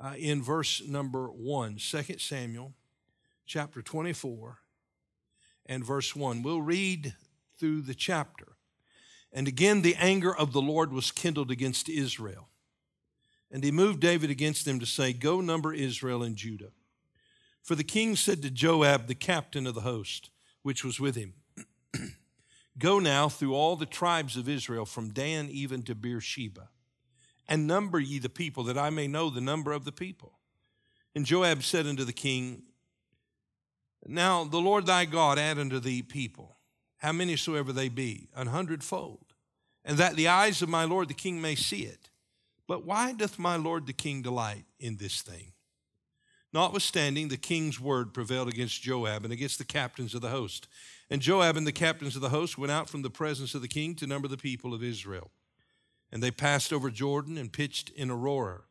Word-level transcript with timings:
uh, 0.00 0.14
in 0.18 0.42
verse 0.42 0.82
number 0.86 1.28
1. 1.28 1.76
2 1.76 2.18
Samuel 2.18 2.74
chapter 3.46 3.82
24 3.82 4.58
and 5.66 5.84
verse 5.84 6.14
1. 6.14 6.42
We'll 6.42 6.62
read 6.62 7.14
through 7.58 7.82
the 7.82 7.94
chapter. 7.94 8.56
And 9.32 9.48
again, 9.48 9.82
the 9.82 9.96
anger 9.96 10.34
of 10.34 10.52
the 10.52 10.62
Lord 10.62 10.92
was 10.92 11.10
kindled 11.10 11.50
against 11.50 11.88
Israel. 11.88 12.48
And 13.50 13.62
he 13.62 13.70
moved 13.70 14.00
David 14.00 14.30
against 14.30 14.64
them 14.64 14.80
to 14.80 14.86
say, 14.86 15.12
Go 15.12 15.40
number 15.40 15.72
Israel 15.72 16.22
and 16.22 16.36
Judah. 16.36 16.70
For 17.62 17.74
the 17.74 17.84
king 17.84 18.16
said 18.16 18.42
to 18.42 18.50
Joab, 18.50 19.06
the 19.06 19.14
captain 19.14 19.66
of 19.66 19.74
the 19.74 19.80
host, 19.80 20.30
which 20.62 20.84
was 20.84 21.00
with 21.00 21.16
him, 21.16 21.34
Go 22.78 22.98
now 22.98 23.28
through 23.28 23.54
all 23.54 23.76
the 23.76 23.86
tribes 23.86 24.36
of 24.36 24.48
Israel, 24.48 24.84
from 24.84 25.12
Dan 25.12 25.48
even 25.50 25.82
to 25.84 25.94
Beersheba, 25.94 26.68
and 27.48 27.66
number 27.66 27.98
ye 28.00 28.18
the 28.18 28.28
people, 28.28 28.64
that 28.64 28.78
I 28.78 28.90
may 28.90 29.06
know 29.06 29.30
the 29.30 29.40
number 29.40 29.72
of 29.72 29.84
the 29.84 29.92
people. 29.92 30.32
And 31.14 31.24
Joab 31.24 31.62
said 31.62 31.86
unto 31.86 32.04
the 32.04 32.12
king, 32.12 32.62
Now 34.06 34.44
the 34.44 34.58
Lord 34.58 34.86
thy 34.86 35.04
God 35.04 35.38
add 35.38 35.58
unto 35.58 35.80
thee 35.80 36.02
people, 36.02 36.56
how 36.98 37.12
many 37.12 37.36
soever 37.36 37.72
they 37.72 37.88
be, 37.88 38.28
an 38.34 38.48
hundredfold, 38.48 39.34
and 39.84 39.98
that 39.98 40.16
the 40.16 40.28
eyes 40.28 40.62
of 40.62 40.68
my 40.68 40.84
Lord 40.84 41.08
the 41.08 41.14
king 41.14 41.40
may 41.40 41.54
see 41.54 41.82
it. 41.82 42.10
But 42.66 42.84
why 42.84 43.12
doth 43.12 43.38
my 43.38 43.56
Lord 43.56 43.86
the 43.86 43.92
king 43.92 44.22
delight 44.22 44.64
in 44.80 44.96
this 44.96 45.22
thing? 45.22 45.52
Notwithstanding, 46.52 47.28
the 47.28 47.36
king's 47.36 47.80
word 47.80 48.14
prevailed 48.14 48.48
against 48.48 48.82
Joab 48.82 49.24
and 49.24 49.32
against 49.32 49.58
the 49.58 49.64
captains 49.64 50.14
of 50.14 50.22
the 50.22 50.30
host. 50.30 50.68
And 51.10 51.20
Joab 51.20 51.56
and 51.56 51.66
the 51.66 51.72
captains 51.72 52.16
of 52.16 52.22
the 52.22 52.30
host 52.30 52.56
went 52.56 52.72
out 52.72 52.88
from 52.88 53.02
the 53.02 53.10
presence 53.10 53.54
of 53.54 53.62
the 53.62 53.68
king 53.68 53.94
to 53.96 54.06
number 54.06 54.26
the 54.26 54.36
people 54.36 54.72
of 54.72 54.82
Israel. 54.82 55.30
And 56.12 56.22
they 56.22 56.30
passed 56.30 56.72
over 56.72 56.90
Jordan 56.90 57.36
and 57.36 57.52
pitched 57.52 57.90
in 57.90 58.08
Aroer 58.08 58.62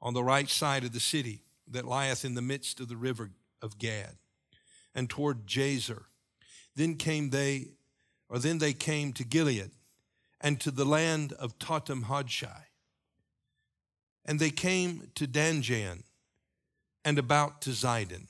on 0.00 0.14
the 0.14 0.24
right 0.24 0.48
side 0.48 0.84
of 0.84 0.92
the 0.92 1.00
city 1.00 1.42
that 1.68 1.84
lieth 1.84 2.24
in 2.24 2.34
the 2.34 2.42
midst 2.42 2.80
of 2.80 2.88
the 2.88 2.96
river 2.96 3.30
of 3.62 3.78
Gad, 3.78 4.16
and 4.94 5.08
toward 5.08 5.46
Jazer. 5.46 6.04
Then 6.74 6.96
came 6.96 7.30
they, 7.30 7.72
or 8.28 8.38
then 8.38 8.58
they 8.58 8.72
came 8.72 9.12
to 9.14 9.24
Gilead 9.24 9.70
and 10.40 10.60
to 10.60 10.70
the 10.70 10.84
land 10.84 11.32
of 11.34 11.58
Tahtimhodshi. 11.58 12.64
And 14.24 14.38
they 14.38 14.50
came 14.50 15.10
to 15.16 15.26
Danjaan 15.26 16.04
and 17.04 17.18
about 17.18 17.60
to 17.62 17.70
Zidon, 17.70 18.28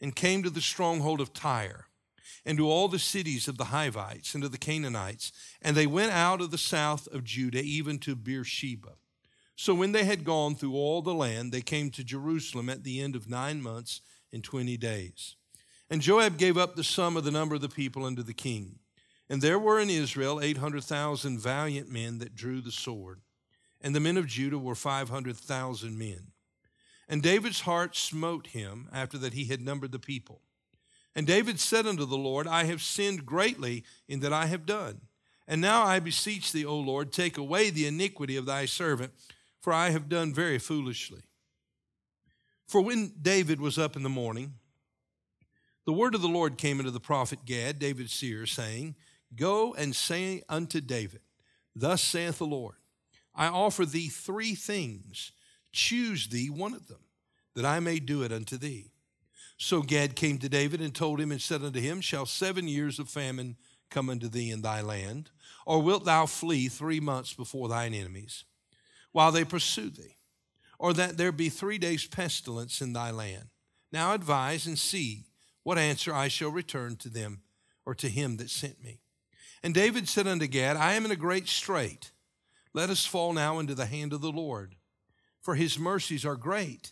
and 0.00 0.14
came 0.14 0.42
to 0.42 0.50
the 0.50 0.60
stronghold 0.60 1.20
of 1.20 1.32
Tyre, 1.32 1.85
and 2.46 2.56
to 2.56 2.70
all 2.70 2.88
the 2.88 2.98
cities 2.98 3.48
of 3.48 3.58
the 3.58 3.64
Hivites 3.64 4.34
and 4.34 4.44
of 4.44 4.52
the 4.52 4.58
Canaanites, 4.58 5.32
and 5.60 5.76
they 5.76 5.86
went 5.86 6.12
out 6.12 6.40
of 6.40 6.50
the 6.50 6.56
south 6.56 7.08
of 7.08 7.24
Judah 7.24 7.60
even 7.60 7.98
to 7.98 8.14
Beersheba. 8.14 8.92
So 9.56 9.74
when 9.74 9.92
they 9.92 10.04
had 10.04 10.24
gone 10.24 10.54
through 10.54 10.74
all 10.74 11.02
the 11.02 11.14
land, 11.14 11.50
they 11.50 11.60
came 11.60 11.90
to 11.90 12.04
Jerusalem 12.04 12.68
at 12.68 12.84
the 12.84 13.02
end 13.02 13.16
of 13.16 13.28
nine 13.28 13.60
months 13.60 14.00
and 14.32 14.44
twenty 14.44 14.76
days. 14.76 15.34
And 15.90 16.00
Joab 16.00 16.38
gave 16.38 16.56
up 16.56 16.76
the 16.76 16.84
sum 16.84 17.16
of 17.16 17.24
the 17.24 17.30
number 17.30 17.54
of 17.54 17.60
the 17.60 17.68
people 17.68 18.04
unto 18.04 18.22
the 18.22 18.34
king. 18.34 18.78
And 19.28 19.42
there 19.42 19.58
were 19.58 19.80
in 19.80 19.90
Israel 19.90 20.40
eight 20.40 20.58
hundred 20.58 20.84
thousand 20.84 21.40
valiant 21.40 21.90
men 21.90 22.18
that 22.18 22.36
drew 22.36 22.60
the 22.60 22.70
sword, 22.70 23.22
and 23.80 23.94
the 23.94 24.00
men 24.00 24.16
of 24.16 24.26
Judah 24.26 24.58
were 24.58 24.76
five 24.76 25.08
hundred 25.08 25.36
thousand 25.36 25.98
men. 25.98 26.28
And 27.08 27.22
David's 27.22 27.62
heart 27.62 27.96
smote 27.96 28.48
him 28.48 28.88
after 28.92 29.18
that 29.18 29.34
he 29.34 29.46
had 29.46 29.60
numbered 29.60 29.92
the 29.92 29.98
people. 29.98 30.42
And 31.16 31.26
David 31.26 31.58
said 31.58 31.86
unto 31.86 32.04
the 32.04 32.16
Lord, 32.16 32.46
I 32.46 32.64
have 32.64 32.82
sinned 32.82 33.24
greatly 33.24 33.84
in 34.06 34.20
that 34.20 34.34
I 34.34 34.46
have 34.46 34.66
done. 34.66 35.00
And 35.48 35.62
now 35.62 35.82
I 35.82 35.98
beseech 35.98 36.52
thee, 36.52 36.66
O 36.66 36.78
Lord, 36.78 37.10
take 37.10 37.38
away 37.38 37.70
the 37.70 37.86
iniquity 37.86 38.36
of 38.36 38.44
thy 38.44 38.66
servant, 38.66 39.12
for 39.60 39.72
I 39.72 39.90
have 39.90 40.10
done 40.10 40.34
very 40.34 40.58
foolishly. 40.58 41.22
For 42.68 42.82
when 42.82 43.14
David 43.22 43.60
was 43.60 43.78
up 43.78 43.96
in 43.96 44.02
the 44.02 44.10
morning, 44.10 44.54
the 45.86 45.92
word 45.92 46.14
of 46.14 46.20
the 46.20 46.28
Lord 46.28 46.58
came 46.58 46.80
unto 46.80 46.90
the 46.90 47.00
prophet 47.00 47.46
Gad, 47.46 47.78
David's 47.78 48.12
seer, 48.12 48.44
saying, 48.44 48.94
Go 49.34 49.72
and 49.72 49.96
say 49.96 50.42
unto 50.50 50.82
David, 50.82 51.20
Thus 51.74 52.02
saith 52.02 52.38
the 52.38 52.44
Lord, 52.44 52.74
I 53.34 53.46
offer 53.46 53.86
thee 53.86 54.08
three 54.08 54.54
things 54.54 55.32
Choose 55.72 56.28
thee 56.28 56.48
one 56.50 56.74
of 56.74 56.88
them, 56.88 57.04
that 57.54 57.64
I 57.64 57.80
may 57.80 58.00
do 58.00 58.22
it 58.22 58.32
unto 58.32 58.56
thee. 58.56 58.92
So 59.56 59.82
Gad 59.82 60.16
came 60.16 60.38
to 60.38 60.48
David 60.48 60.80
and 60.80 60.94
told 60.94 61.20
him 61.20 61.32
and 61.32 61.40
said 61.40 61.62
unto 61.62 61.80
him, 61.80 62.00
Shall 62.00 62.26
seven 62.26 62.68
years 62.68 62.98
of 62.98 63.08
famine 63.08 63.56
come 63.90 64.10
unto 64.10 64.28
thee 64.28 64.50
in 64.50 64.62
thy 64.62 64.80
land? 64.80 65.30
Or 65.64 65.82
wilt 65.82 66.04
thou 66.04 66.26
flee 66.26 66.68
three 66.68 67.00
months 67.00 67.32
before 67.32 67.68
thine 67.68 67.94
enemies, 67.94 68.44
while 69.12 69.32
they 69.32 69.44
pursue 69.44 69.90
thee? 69.90 70.16
Or 70.78 70.92
that 70.92 71.16
there 71.16 71.32
be 71.32 71.48
three 71.48 71.78
days' 71.78 72.06
pestilence 72.06 72.80
in 72.80 72.92
thy 72.92 73.10
land? 73.10 73.46
Now 73.90 74.12
advise 74.12 74.66
and 74.66 74.78
see 74.78 75.24
what 75.62 75.78
answer 75.78 76.14
I 76.14 76.28
shall 76.28 76.50
return 76.50 76.96
to 76.96 77.08
them 77.08 77.42
or 77.86 77.94
to 77.94 78.08
him 78.08 78.36
that 78.36 78.50
sent 78.50 78.82
me. 78.82 79.00
And 79.62 79.72
David 79.72 80.08
said 80.08 80.26
unto 80.26 80.46
Gad, 80.46 80.76
I 80.76 80.94
am 80.94 81.04
in 81.04 81.10
a 81.10 81.16
great 81.16 81.48
strait. 81.48 82.12
Let 82.74 82.90
us 82.90 83.06
fall 83.06 83.32
now 83.32 83.58
into 83.58 83.74
the 83.74 83.86
hand 83.86 84.12
of 84.12 84.20
the 84.20 84.30
Lord 84.30 84.76
for 85.46 85.54
his 85.54 85.78
mercies 85.78 86.26
are 86.26 86.34
great. 86.34 86.90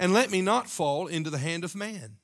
And 0.00 0.14
let 0.14 0.30
me 0.30 0.40
not 0.40 0.70
fall 0.70 1.08
into 1.08 1.28
the 1.28 1.36
hand 1.38 1.62
of 1.62 1.76
man. 1.76 2.16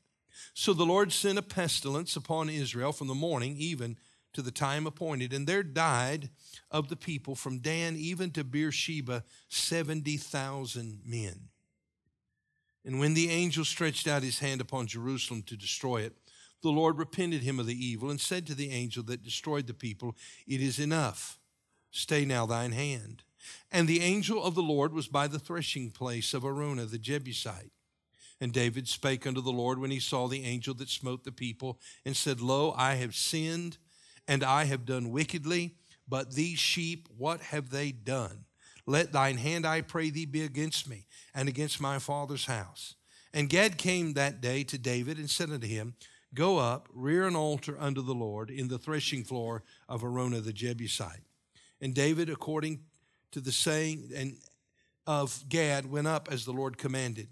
So 0.54 0.72
the 0.72 0.86
Lord 0.86 1.12
sent 1.12 1.38
a 1.38 1.42
pestilence 1.42 2.16
upon 2.16 2.48
Israel 2.48 2.90
from 2.90 3.06
the 3.06 3.14
morning 3.14 3.54
even 3.58 3.98
to 4.32 4.40
the 4.40 4.50
time 4.50 4.86
appointed, 4.86 5.34
and 5.34 5.46
there 5.46 5.62
died 5.62 6.30
of 6.70 6.88
the 6.88 6.96
people 6.96 7.34
from 7.34 7.58
Dan 7.58 7.94
even 7.94 8.30
to 8.30 8.44
Beersheba 8.44 9.24
70,000 9.50 11.00
men. 11.04 11.48
And 12.82 12.98
when 12.98 13.12
the 13.12 13.28
angel 13.28 13.64
stretched 13.66 14.06
out 14.06 14.22
his 14.22 14.38
hand 14.38 14.62
upon 14.62 14.86
Jerusalem 14.86 15.42
to 15.42 15.56
destroy 15.56 16.00
it, 16.00 16.14
the 16.62 16.70
Lord 16.70 16.98
repented 16.98 17.42
him 17.42 17.60
of 17.60 17.66
the 17.66 17.86
evil 17.86 18.08
and 18.08 18.20
said 18.20 18.46
to 18.46 18.54
the 18.54 18.70
angel 18.70 19.02
that 19.04 19.22
destroyed 19.22 19.66
the 19.66 19.74
people, 19.74 20.16
It 20.46 20.62
is 20.62 20.78
enough. 20.78 21.38
Stay 21.90 22.24
now 22.24 22.46
thine 22.46 22.72
hand. 22.72 23.22
And 23.70 23.86
the 23.86 24.00
angel 24.00 24.42
of 24.42 24.54
the 24.54 24.62
Lord 24.62 24.92
was 24.92 25.08
by 25.08 25.26
the 25.26 25.38
threshing 25.38 25.90
place 25.90 26.34
of 26.34 26.44
Araunah 26.44 26.86
the 26.86 26.98
Jebusite. 26.98 27.72
And 28.40 28.52
David 28.52 28.86
spake 28.86 29.26
unto 29.26 29.40
the 29.40 29.50
Lord 29.50 29.78
when 29.78 29.90
he 29.90 30.00
saw 30.00 30.28
the 30.28 30.44
angel 30.44 30.74
that 30.74 30.90
smote 30.90 31.24
the 31.24 31.32
people, 31.32 31.78
and 32.04 32.14
said, 32.14 32.40
Lo, 32.40 32.74
I 32.76 32.96
have 32.96 33.14
sinned, 33.14 33.78
and 34.28 34.44
I 34.44 34.64
have 34.64 34.84
done 34.84 35.10
wickedly, 35.10 35.74
but 36.06 36.34
these 36.34 36.58
sheep, 36.58 37.08
what 37.16 37.40
have 37.40 37.70
they 37.70 37.92
done? 37.92 38.44
Let 38.86 39.12
thine 39.12 39.38
hand, 39.38 39.66
I 39.66 39.80
pray 39.80 40.10
thee, 40.10 40.26
be 40.26 40.42
against 40.42 40.88
me, 40.88 41.06
and 41.34 41.48
against 41.48 41.80
my 41.80 41.98
father's 41.98 42.46
house. 42.46 42.94
And 43.32 43.48
Gad 43.48 43.78
came 43.78 44.12
that 44.12 44.40
day 44.40 44.64
to 44.64 44.78
David 44.78 45.18
and 45.18 45.28
said 45.28 45.50
unto 45.50 45.66
him, 45.66 45.94
Go 46.34 46.58
up, 46.58 46.88
rear 46.92 47.26
an 47.26 47.36
altar 47.36 47.76
unto 47.78 48.02
the 48.02 48.14
Lord 48.14 48.50
in 48.50 48.68
the 48.68 48.78
threshing 48.78 49.24
floor 49.24 49.62
of 49.88 50.02
Araunah 50.02 50.40
the 50.44 50.52
Jebusite. 50.52 51.24
And 51.80 51.94
David, 51.94 52.28
according 52.28 52.80
to 53.36 53.42
the 53.42 53.52
saying 53.52 54.10
and 54.16 54.34
of 55.06 55.44
Gad 55.50 55.90
went 55.90 56.06
up 56.06 56.26
as 56.32 56.46
the 56.46 56.54
Lord 56.54 56.78
commanded. 56.78 57.28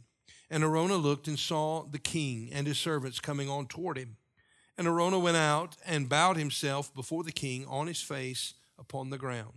And 0.51 0.63
Araunah 0.63 1.03
looked 1.03 1.29
and 1.29 1.39
saw 1.39 1.87
the 1.91 1.99
king 1.99 2.51
and 2.53 2.67
his 2.67 2.79
servants 2.79 3.21
coming 3.21 3.49
on 3.49 3.69
toward 3.69 3.97
him. 3.97 4.19
And 4.77 4.87
Araunah 4.87 5.23
went 5.23 5.39
out 5.39 5.79
and 5.87 6.06
bowed 6.06 6.37
himself 6.37 6.95
before 6.95 7.25
the 7.25 7.33
king 7.33 7.65
on 7.71 7.87
his 7.87 8.03
face 8.03 8.53
upon 8.79 9.09
the 9.09 9.17
ground. 9.17 9.55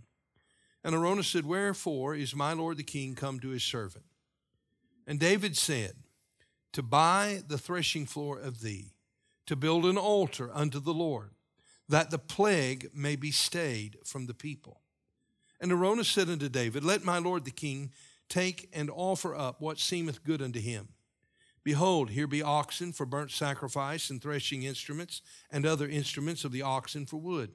And 0.82 0.94
Araunah 0.94 1.22
said, 1.22 1.44
Wherefore 1.44 2.14
is 2.14 2.34
my 2.34 2.54
lord 2.54 2.78
the 2.78 2.82
king 2.82 3.14
come 3.14 3.40
to 3.40 3.50
his 3.50 3.62
servant? 3.62 4.06
And 5.06 5.20
David 5.20 5.54
said, 5.54 5.96
To 6.72 6.82
buy 6.82 7.42
the 7.46 7.58
threshing 7.58 8.06
floor 8.06 8.38
of 8.38 8.62
thee, 8.62 8.94
to 9.44 9.54
build 9.54 9.84
an 9.84 9.98
altar 9.98 10.50
unto 10.54 10.80
the 10.80 10.94
Lord, 10.94 11.32
that 11.90 12.10
the 12.10 12.18
plague 12.18 12.88
may 12.94 13.16
be 13.16 13.32
stayed 13.32 13.98
from 14.06 14.24
the 14.24 14.34
people. 14.34 14.80
And 15.60 15.72
Araunah 15.72 16.04
said 16.04 16.28
unto 16.28 16.48
David, 16.48 16.84
Let 16.84 17.04
my 17.04 17.18
lord 17.18 17.44
the 17.44 17.50
king 17.50 17.92
take 18.28 18.68
and 18.72 18.90
offer 18.90 19.34
up 19.34 19.60
what 19.60 19.78
seemeth 19.78 20.24
good 20.24 20.42
unto 20.42 20.60
him. 20.60 20.88
Behold, 21.64 22.10
here 22.10 22.26
be 22.26 22.42
oxen 22.42 22.92
for 22.92 23.04
burnt 23.04 23.30
sacrifice, 23.30 24.10
and 24.10 24.22
threshing 24.22 24.62
instruments, 24.62 25.20
and 25.50 25.66
other 25.66 25.88
instruments 25.88 26.44
of 26.44 26.52
the 26.52 26.62
oxen 26.62 27.04
for 27.04 27.16
wood. 27.16 27.50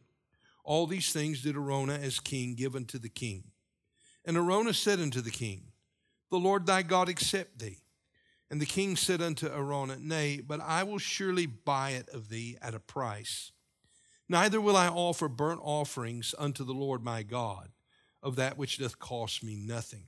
All 0.63 0.85
these 0.85 1.11
things 1.11 1.41
did 1.41 1.55
Araunah 1.55 2.00
as 2.00 2.19
king 2.19 2.55
give 2.55 2.75
unto 2.75 3.00
the 3.00 3.09
king. 3.09 3.45
And 4.25 4.38
Araunah 4.38 4.75
said 4.75 5.00
unto 5.00 5.21
the 5.21 5.31
king, 5.31 5.71
The 6.29 6.39
Lord 6.39 6.65
thy 6.65 6.83
God 6.83 7.09
accept 7.09 7.59
thee, 7.59 7.79
And 8.51 8.61
the 8.61 8.65
king 8.65 8.95
said 8.95 9.21
unto 9.21 9.47
Araunah, 9.47 9.97
Nay, 10.00 10.41
but 10.45 10.61
I 10.61 10.83
will 10.83 11.00
surely 11.00 11.45
buy 11.45 11.91
it 11.91 12.07
of 12.09 12.29
thee 12.29 12.57
at 12.61 12.75
a 12.75 12.79
price. 12.79 13.51
Neither 14.29 14.61
will 14.61 14.77
I 14.77 14.88
offer 14.88 15.27
burnt 15.27 15.61
offerings 15.63 16.35
unto 16.38 16.63
the 16.63 16.73
Lord 16.73 17.03
my 17.03 17.23
God 17.23 17.73
of 18.24 18.36
that 18.38 18.58
which 18.58 18.78
doth 18.78 18.98
cost 18.98 19.44
me 19.44 19.56
nothing. 19.56 20.06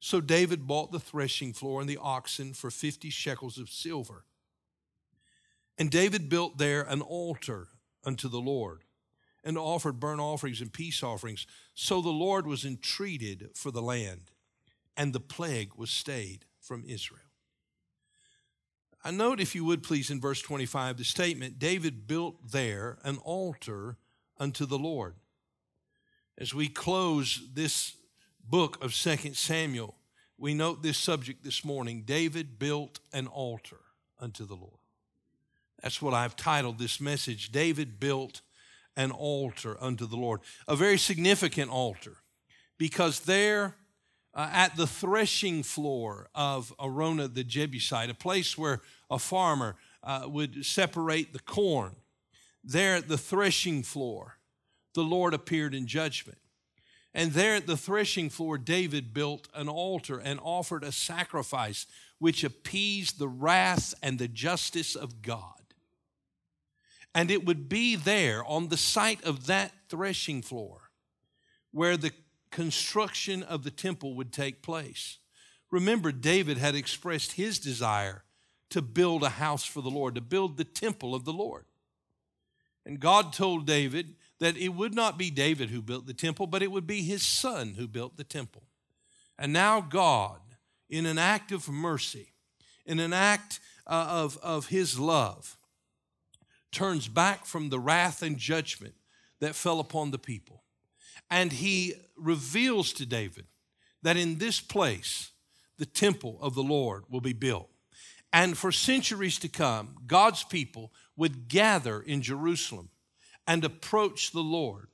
So 0.00 0.20
David 0.20 0.66
bought 0.66 0.92
the 0.92 1.00
threshing 1.00 1.52
floor 1.52 1.80
and 1.80 1.90
the 1.90 1.98
oxen 2.00 2.54
for 2.54 2.70
fifty 2.70 3.10
shekels 3.10 3.58
of 3.58 3.68
silver. 3.68 4.24
And 5.76 5.90
David 5.90 6.28
built 6.28 6.58
there 6.58 6.82
an 6.82 7.00
altar 7.00 7.68
unto 8.04 8.28
the 8.28 8.40
Lord 8.40 8.84
and 9.42 9.58
offered 9.58 10.00
burnt 10.00 10.20
offerings 10.20 10.60
and 10.60 10.72
peace 10.72 11.02
offerings. 11.02 11.46
So 11.74 12.00
the 12.00 12.10
Lord 12.10 12.46
was 12.46 12.64
entreated 12.64 13.50
for 13.54 13.70
the 13.70 13.82
land, 13.82 14.30
and 14.96 15.12
the 15.12 15.20
plague 15.20 15.72
was 15.76 15.90
stayed 15.90 16.46
from 16.60 16.84
Israel. 16.86 17.20
I 19.04 19.10
note, 19.10 19.38
if 19.38 19.54
you 19.54 19.66
would 19.66 19.82
please, 19.82 20.10
in 20.10 20.18
verse 20.18 20.40
25, 20.40 20.96
the 20.96 21.04
statement 21.04 21.58
David 21.58 22.06
built 22.06 22.50
there 22.50 22.98
an 23.04 23.18
altar 23.18 23.98
unto 24.38 24.64
the 24.64 24.78
Lord. 24.78 25.16
As 26.36 26.52
we 26.52 26.68
close 26.68 27.40
this 27.52 27.94
book 28.48 28.82
of 28.82 28.92
Second 28.92 29.36
Samuel, 29.36 29.94
we 30.36 30.52
note 30.52 30.82
this 30.82 30.98
subject 30.98 31.44
this 31.44 31.64
morning 31.64 32.02
David 32.04 32.58
built 32.58 32.98
an 33.12 33.28
altar 33.28 33.78
unto 34.18 34.44
the 34.44 34.56
Lord. 34.56 34.80
That's 35.80 36.02
what 36.02 36.12
I've 36.12 36.34
titled 36.34 36.78
this 36.78 37.00
message 37.00 37.52
David 37.52 38.00
built 38.00 38.40
an 38.96 39.12
altar 39.12 39.76
unto 39.80 40.06
the 40.06 40.16
Lord. 40.16 40.40
A 40.66 40.74
very 40.74 40.98
significant 40.98 41.70
altar 41.70 42.16
because 42.78 43.20
there 43.20 43.76
uh, 44.34 44.50
at 44.52 44.76
the 44.76 44.88
threshing 44.88 45.62
floor 45.62 46.28
of 46.34 46.74
Araunah 46.80 47.32
the 47.32 47.44
Jebusite, 47.44 48.10
a 48.10 48.14
place 48.14 48.58
where 48.58 48.80
a 49.08 49.20
farmer 49.20 49.76
uh, 50.02 50.24
would 50.26 50.66
separate 50.66 51.32
the 51.32 51.38
corn, 51.38 51.94
there 52.64 52.96
at 52.96 53.06
the 53.06 53.18
threshing 53.18 53.84
floor, 53.84 54.38
the 54.94 55.02
Lord 55.02 55.34
appeared 55.34 55.74
in 55.74 55.86
judgment. 55.86 56.38
And 57.12 57.32
there 57.32 57.54
at 57.54 57.66
the 57.66 57.76
threshing 57.76 58.28
floor, 58.28 58.58
David 58.58 59.14
built 59.14 59.48
an 59.54 59.68
altar 59.68 60.18
and 60.18 60.40
offered 60.42 60.82
a 60.82 60.90
sacrifice 60.90 61.86
which 62.18 62.42
appeased 62.42 63.18
the 63.18 63.28
wrath 63.28 63.94
and 64.02 64.18
the 64.18 64.28
justice 64.28 64.96
of 64.96 65.22
God. 65.22 65.46
And 67.14 67.30
it 67.30 67.44
would 67.44 67.68
be 67.68 67.94
there 67.94 68.44
on 68.44 68.68
the 68.68 68.76
site 68.76 69.22
of 69.22 69.46
that 69.46 69.72
threshing 69.88 70.42
floor 70.42 70.90
where 71.70 71.96
the 71.96 72.12
construction 72.50 73.42
of 73.42 73.62
the 73.62 73.70
temple 73.70 74.14
would 74.14 74.32
take 74.32 74.62
place. 74.62 75.18
Remember, 75.70 76.10
David 76.12 76.58
had 76.58 76.74
expressed 76.74 77.32
his 77.32 77.58
desire 77.58 78.24
to 78.70 78.82
build 78.82 79.22
a 79.22 79.28
house 79.28 79.64
for 79.64 79.82
the 79.82 79.90
Lord, 79.90 80.16
to 80.16 80.20
build 80.20 80.56
the 80.56 80.64
temple 80.64 81.14
of 81.14 81.24
the 81.24 81.32
Lord. 81.32 81.64
And 82.86 83.00
God 83.00 83.32
told 83.32 83.66
David 83.66 84.14
that 84.44 84.58
it 84.58 84.74
would 84.74 84.94
not 84.94 85.16
be 85.16 85.30
David 85.30 85.70
who 85.70 85.80
built 85.80 86.06
the 86.06 86.12
temple, 86.12 86.46
but 86.46 86.62
it 86.62 86.70
would 86.70 86.86
be 86.86 87.00
his 87.00 87.22
son 87.22 87.76
who 87.78 87.88
built 87.88 88.18
the 88.18 88.24
temple. 88.24 88.64
And 89.38 89.54
now, 89.54 89.80
God, 89.80 90.38
in 90.90 91.06
an 91.06 91.16
act 91.16 91.50
of 91.50 91.66
mercy, 91.66 92.34
in 92.84 93.00
an 93.00 93.14
act 93.14 93.58
uh, 93.86 94.06
of, 94.06 94.36
of 94.42 94.66
his 94.66 94.98
love, 94.98 95.56
turns 96.70 97.08
back 97.08 97.46
from 97.46 97.70
the 97.70 97.80
wrath 97.80 98.20
and 98.20 98.36
judgment 98.36 98.92
that 99.40 99.54
fell 99.54 99.80
upon 99.80 100.10
the 100.10 100.18
people. 100.18 100.62
And 101.30 101.50
he 101.50 101.94
reveals 102.14 102.92
to 102.94 103.06
David 103.06 103.46
that 104.02 104.18
in 104.18 104.36
this 104.36 104.60
place, 104.60 105.30
the 105.78 105.86
temple 105.86 106.36
of 106.42 106.54
the 106.54 106.62
Lord 106.62 107.04
will 107.08 107.22
be 107.22 107.32
built. 107.32 107.70
And 108.30 108.58
for 108.58 108.72
centuries 108.72 109.38
to 109.38 109.48
come, 109.48 109.96
God's 110.06 110.44
people 110.44 110.92
would 111.16 111.48
gather 111.48 112.02
in 112.02 112.20
Jerusalem 112.20 112.90
and 113.46 113.64
approach 113.64 114.32
the 114.32 114.40
Lord, 114.40 114.88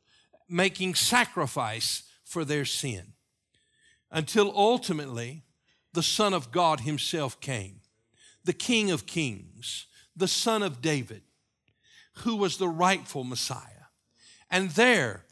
making 0.49 0.94
sacrifice 0.94 2.02
for 2.25 2.44
their 2.44 2.64
sin. 2.64 3.12
Until 4.11 4.52
ultimately, 4.56 5.44
the 5.93 6.02
Son 6.02 6.35
of 6.35 6.50
God 6.50 6.81
Himself 6.81 7.41
came, 7.41 7.81
the 8.44 8.52
King 8.52 8.91
of 8.91 9.06
Kings, 9.06 9.87
the 10.17 10.29
Son 10.29 10.62
of 10.62 10.81
David, 10.81 11.23
who 12.19 12.37
was 12.37 12.56
the 12.56 12.69
rightful 12.69 13.25
Messiah. 13.25 13.87
And 14.50 14.70
there, 14.70 15.25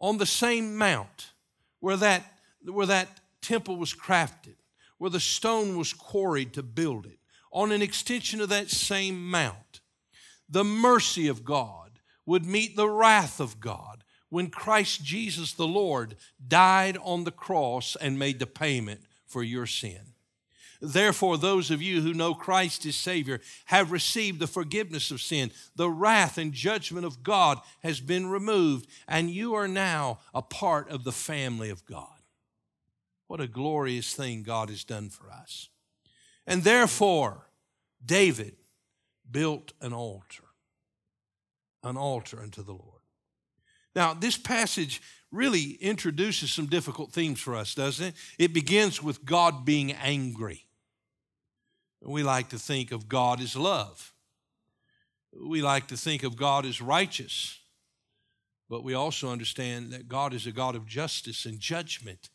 on 0.00 0.18
the 0.18 0.26
same 0.26 0.76
mount 0.76 1.32
where 1.80 1.96
that, 1.96 2.22
where 2.64 2.86
that 2.86 3.08
temple 3.42 3.76
was 3.76 3.94
crafted, 3.94 4.56
where 4.98 5.10
the 5.10 5.20
stone 5.20 5.76
was 5.76 5.92
quarried 5.92 6.52
to 6.54 6.62
build 6.62 7.06
it, 7.06 7.18
on 7.52 7.72
an 7.72 7.82
extension 7.82 8.40
of 8.40 8.48
that 8.48 8.70
same 8.70 9.30
mount, 9.30 9.80
the 10.48 10.64
mercy 10.64 11.28
of 11.28 11.44
God 11.44 11.87
would 12.28 12.44
meet 12.44 12.76
the 12.76 12.88
wrath 12.88 13.40
of 13.40 13.58
God 13.58 14.04
when 14.28 14.50
Christ 14.50 15.02
Jesus 15.02 15.54
the 15.54 15.66
Lord 15.66 16.14
died 16.46 16.98
on 17.02 17.24
the 17.24 17.30
cross 17.30 17.96
and 17.98 18.18
made 18.18 18.38
the 18.38 18.46
payment 18.46 19.00
for 19.24 19.42
your 19.42 19.64
sin. 19.64 20.12
Therefore, 20.80 21.38
those 21.38 21.70
of 21.70 21.80
you 21.80 22.02
who 22.02 22.12
know 22.12 22.34
Christ 22.34 22.84
as 22.84 22.96
Savior 22.96 23.40
have 23.64 23.90
received 23.90 24.40
the 24.40 24.46
forgiveness 24.46 25.10
of 25.10 25.22
sin. 25.22 25.50
The 25.74 25.90
wrath 25.90 26.36
and 26.36 26.52
judgment 26.52 27.06
of 27.06 27.22
God 27.22 27.60
has 27.82 27.98
been 27.98 28.28
removed, 28.28 28.86
and 29.08 29.30
you 29.30 29.54
are 29.54 29.66
now 29.66 30.18
a 30.34 30.42
part 30.42 30.90
of 30.90 31.04
the 31.04 31.12
family 31.12 31.70
of 31.70 31.86
God. 31.86 32.20
What 33.26 33.40
a 33.40 33.48
glorious 33.48 34.14
thing 34.14 34.42
God 34.42 34.68
has 34.68 34.84
done 34.84 35.08
for 35.08 35.30
us. 35.30 35.70
And 36.46 36.62
therefore, 36.62 37.48
David 38.04 38.56
built 39.30 39.72
an 39.80 39.94
altar, 39.94 40.44
an 41.82 41.96
altar 41.96 42.40
unto 42.40 42.62
the 42.62 42.72
Lord. 42.72 43.02
Now, 43.94 44.14
this 44.14 44.36
passage 44.36 45.02
really 45.30 45.72
introduces 45.80 46.52
some 46.52 46.66
difficult 46.66 47.12
themes 47.12 47.40
for 47.40 47.54
us, 47.54 47.74
doesn't 47.74 48.06
it? 48.06 48.14
It 48.38 48.52
begins 48.54 49.02
with 49.02 49.24
God 49.24 49.64
being 49.64 49.92
angry. 49.92 50.66
We 52.02 52.22
like 52.22 52.50
to 52.50 52.58
think 52.58 52.92
of 52.92 53.08
God 53.08 53.40
as 53.40 53.56
love. 53.56 54.12
We 55.32 55.62
like 55.62 55.88
to 55.88 55.96
think 55.96 56.22
of 56.22 56.36
God 56.36 56.64
as 56.64 56.80
righteous. 56.80 57.58
But 58.70 58.84
we 58.84 58.94
also 58.94 59.30
understand 59.30 59.92
that 59.92 60.08
God 60.08 60.32
is 60.34 60.46
a 60.46 60.52
God 60.52 60.76
of 60.76 60.86
justice 60.86 61.44
and 61.46 61.58
judgment, 61.58 62.28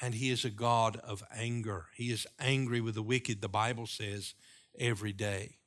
and 0.00 0.14
He 0.14 0.30
is 0.30 0.44
a 0.44 0.50
God 0.50 0.96
of 0.96 1.22
anger. 1.34 1.86
He 1.96 2.10
is 2.10 2.26
angry 2.38 2.80
with 2.80 2.96
the 2.96 3.02
wicked, 3.02 3.40
the 3.40 3.48
Bible 3.48 3.86
says, 3.86 4.34
every 4.78 5.12
day. 5.12 5.58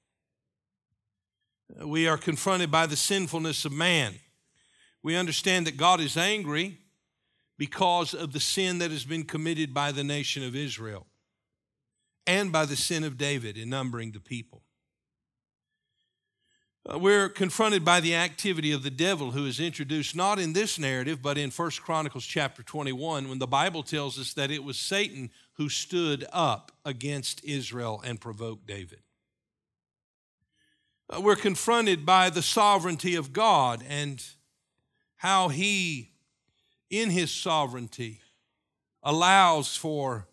We 1.84 2.08
are 2.08 2.18
confronted 2.18 2.72
by 2.72 2.86
the 2.86 2.96
sinfulness 2.96 3.66
of 3.66 3.72
man. 3.72 4.16
We 5.04 5.16
understand 5.16 5.68
that 5.68 5.78
God 5.78 6.00
is 6.00 6.18
angry 6.18 6.78
because 7.58 8.14
of 8.14 8.34
the 8.34 8.40
sin 8.40 8.78
that 8.80 8.92
has 8.92 9.04
been 9.04 9.24
committed 9.24 9.74
by 9.74 9.92
the 9.92 10.04
nation 10.04 10.44
of 10.44 10.56
Israel 10.56 11.08
and 12.26 12.52
by 12.52 12.66
the 12.66 12.76
sin 12.76 13.04
of 13.04 13.18
David 13.18 13.58
in 13.58 13.70
numbering 13.70 14.12
the 14.12 14.20
people. 14.20 14.64
Uh, 16.90 17.00
we're 17.00 17.28
confronted 17.28 17.84
by 17.84 18.00
the 18.00 18.16
activity 18.16 18.72
of 18.72 18.84
the 18.84 18.90
devil 18.90 19.32
who 19.32 19.46
is 19.46 19.60
introduced 19.60 20.16
not 20.16 20.40
in 20.40 20.54
this 20.54 20.80
narrative 20.80 21.22
but 21.22 21.38
in 21.38 21.52
1 21.52 21.72
Chronicles 21.82 22.26
chapter 22.26 22.64
21 22.64 23.28
when 23.28 23.40
the 23.40 23.48
Bible 23.48 23.84
tells 23.84 24.18
us 24.18 24.34
that 24.34 24.52
it 24.52 24.64
was 24.64 24.78
Satan 24.78 25.30
who 25.54 25.68
stood 25.68 26.26
up 26.32 26.72
against 26.86 27.44
Israel 27.44 28.02
and 28.06 28.22
provoked 28.22 28.68
David. 28.68 29.00
Uh, 31.10 31.22
we're 31.22 31.36
confronted 31.36 32.06
by 32.06 32.30
the 32.30 32.42
sovereignty 32.42 33.16
of 33.16 33.32
God 33.32 33.84
and 33.88 34.24
how 35.18 35.48
he 35.48 36.12
in 36.90 37.10
his 37.10 37.32
sovereignty 37.32 38.22
allows 39.04 39.76
for 39.76 40.28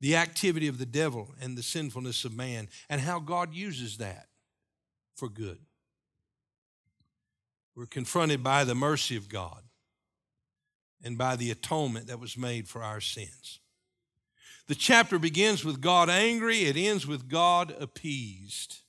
the 0.00 0.16
activity 0.16 0.66
of 0.66 0.78
the 0.78 0.86
devil 0.86 1.34
and 1.40 1.56
the 1.56 1.62
sinfulness 1.62 2.24
of 2.24 2.34
man, 2.34 2.68
and 2.88 3.02
how 3.02 3.20
God 3.20 3.52
uses 3.52 3.98
that 3.98 4.28
for 5.14 5.28
good. 5.28 5.58
We're 7.76 7.86
confronted 7.86 8.42
by 8.42 8.64
the 8.64 8.74
mercy 8.74 9.16
of 9.16 9.28
God 9.28 9.62
and 11.04 11.18
by 11.18 11.36
the 11.36 11.50
atonement 11.50 12.06
that 12.06 12.18
was 12.18 12.36
made 12.36 12.66
for 12.66 12.82
our 12.82 13.00
sins. 13.00 13.60
The 14.68 14.74
chapter 14.74 15.18
begins 15.18 15.64
with 15.64 15.80
God 15.80 16.08
angry, 16.08 16.60
it 16.60 16.76
ends 16.76 17.06
with 17.06 17.28
God 17.28 17.74
appeased. 17.78 18.80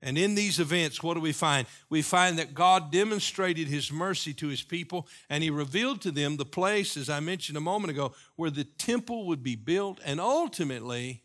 And 0.00 0.16
in 0.16 0.36
these 0.36 0.60
events, 0.60 1.02
what 1.02 1.14
do 1.14 1.20
we 1.20 1.32
find? 1.32 1.66
We 1.90 2.02
find 2.02 2.38
that 2.38 2.54
God 2.54 2.92
demonstrated 2.92 3.66
his 3.66 3.90
mercy 3.90 4.32
to 4.34 4.46
his 4.46 4.62
people 4.62 5.08
and 5.28 5.42
he 5.42 5.50
revealed 5.50 6.00
to 6.02 6.12
them 6.12 6.36
the 6.36 6.44
place, 6.44 6.96
as 6.96 7.10
I 7.10 7.20
mentioned 7.20 7.58
a 7.58 7.62
moment 7.62 7.90
ago, 7.90 8.14
where 8.36 8.50
the 8.50 8.64
temple 8.64 9.26
would 9.26 9.42
be 9.42 9.56
built 9.56 9.98
and 10.04 10.20
ultimately 10.20 11.22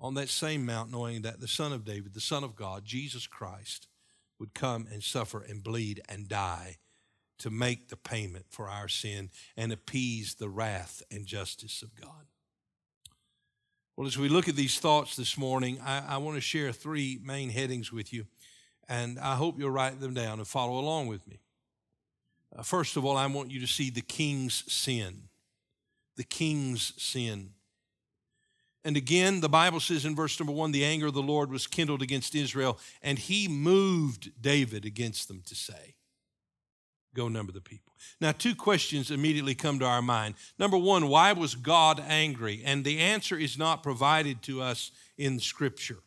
on 0.00 0.14
that 0.14 0.30
same 0.30 0.66
mount, 0.66 0.90
knowing 0.90 1.22
that 1.22 1.40
the 1.40 1.48
Son 1.48 1.72
of 1.72 1.84
David, 1.84 2.14
the 2.14 2.20
Son 2.20 2.42
of 2.42 2.56
God, 2.56 2.84
Jesus 2.84 3.26
Christ, 3.26 3.86
would 4.38 4.54
come 4.54 4.88
and 4.90 5.02
suffer 5.02 5.42
and 5.42 5.62
bleed 5.62 6.00
and 6.08 6.28
die 6.28 6.78
to 7.38 7.50
make 7.50 7.88
the 7.88 7.96
payment 7.96 8.46
for 8.48 8.68
our 8.68 8.88
sin 8.88 9.30
and 9.56 9.72
appease 9.72 10.34
the 10.34 10.48
wrath 10.48 11.02
and 11.10 11.26
justice 11.26 11.82
of 11.82 11.94
God. 11.94 12.26
Well, 14.00 14.06
as 14.06 14.16
we 14.16 14.30
look 14.30 14.48
at 14.48 14.56
these 14.56 14.78
thoughts 14.78 15.14
this 15.14 15.36
morning, 15.36 15.78
I, 15.84 16.14
I 16.14 16.16
want 16.16 16.36
to 16.36 16.40
share 16.40 16.72
three 16.72 17.20
main 17.22 17.50
headings 17.50 17.92
with 17.92 18.14
you, 18.14 18.24
and 18.88 19.18
I 19.18 19.34
hope 19.34 19.58
you'll 19.58 19.68
write 19.68 20.00
them 20.00 20.14
down 20.14 20.38
and 20.38 20.48
follow 20.48 20.78
along 20.78 21.08
with 21.08 21.28
me. 21.28 21.40
Uh, 22.56 22.62
first 22.62 22.96
of 22.96 23.04
all, 23.04 23.18
I 23.18 23.26
want 23.26 23.50
you 23.50 23.60
to 23.60 23.66
see 23.66 23.90
the 23.90 24.00
king's 24.00 24.64
sin. 24.72 25.24
The 26.16 26.24
king's 26.24 26.94
sin. 26.96 27.50
And 28.86 28.96
again, 28.96 29.42
the 29.42 29.50
Bible 29.50 29.80
says 29.80 30.06
in 30.06 30.16
verse 30.16 30.40
number 30.40 30.54
one 30.54 30.72
the 30.72 30.82
anger 30.82 31.08
of 31.08 31.12
the 31.12 31.20
Lord 31.20 31.50
was 31.50 31.66
kindled 31.66 32.00
against 32.00 32.34
Israel, 32.34 32.78
and 33.02 33.18
he 33.18 33.48
moved 33.48 34.32
David 34.40 34.86
against 34.86 35.28
them 35.28 35.42
to 35.44 35.54
say, 35.54 35.96
Go 37.14 37.28
number 37.28 37.52
the 37.52 37.60
people. 37.60 37.92
Now, 38.20 38.32
two 38.32 38.54
questions 38.54 39.10
immediately 39.10 39.54
come 39.54 39.78
to 39.80 39.84
our 39.84 40.02
mind. 40.02 40.36
Number 40.58 40.78
one, 40.78 41.08
why 41.08 41.32
was 41.32 41.54
God 41.54 42.02
angry? 42.06 42.62
And 42.64 42.84
the 42.84 42.98
answer 42.98 43.36
is 43.36 43.58
not 43.58 43.82
provided 43.82 44.42
to 44.42 44.62
us 44.62 44.92
in 45.18 45.40
Scripture. 45.40 45.98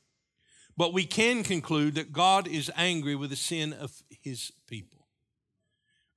But 0.78 0.94
we 0.94 1.06
can 1.06 1.44
conclude 1.44 1.96
that 1.96 2.14
God 2.14 2.48
is 2.48 2.72
angry 2.76 3.16
with 3.16 3.30
the 3.30 3.36
sin 3.36 3.74
of 3.74 3.92
his 4.22 4.52
people 4.68 4.94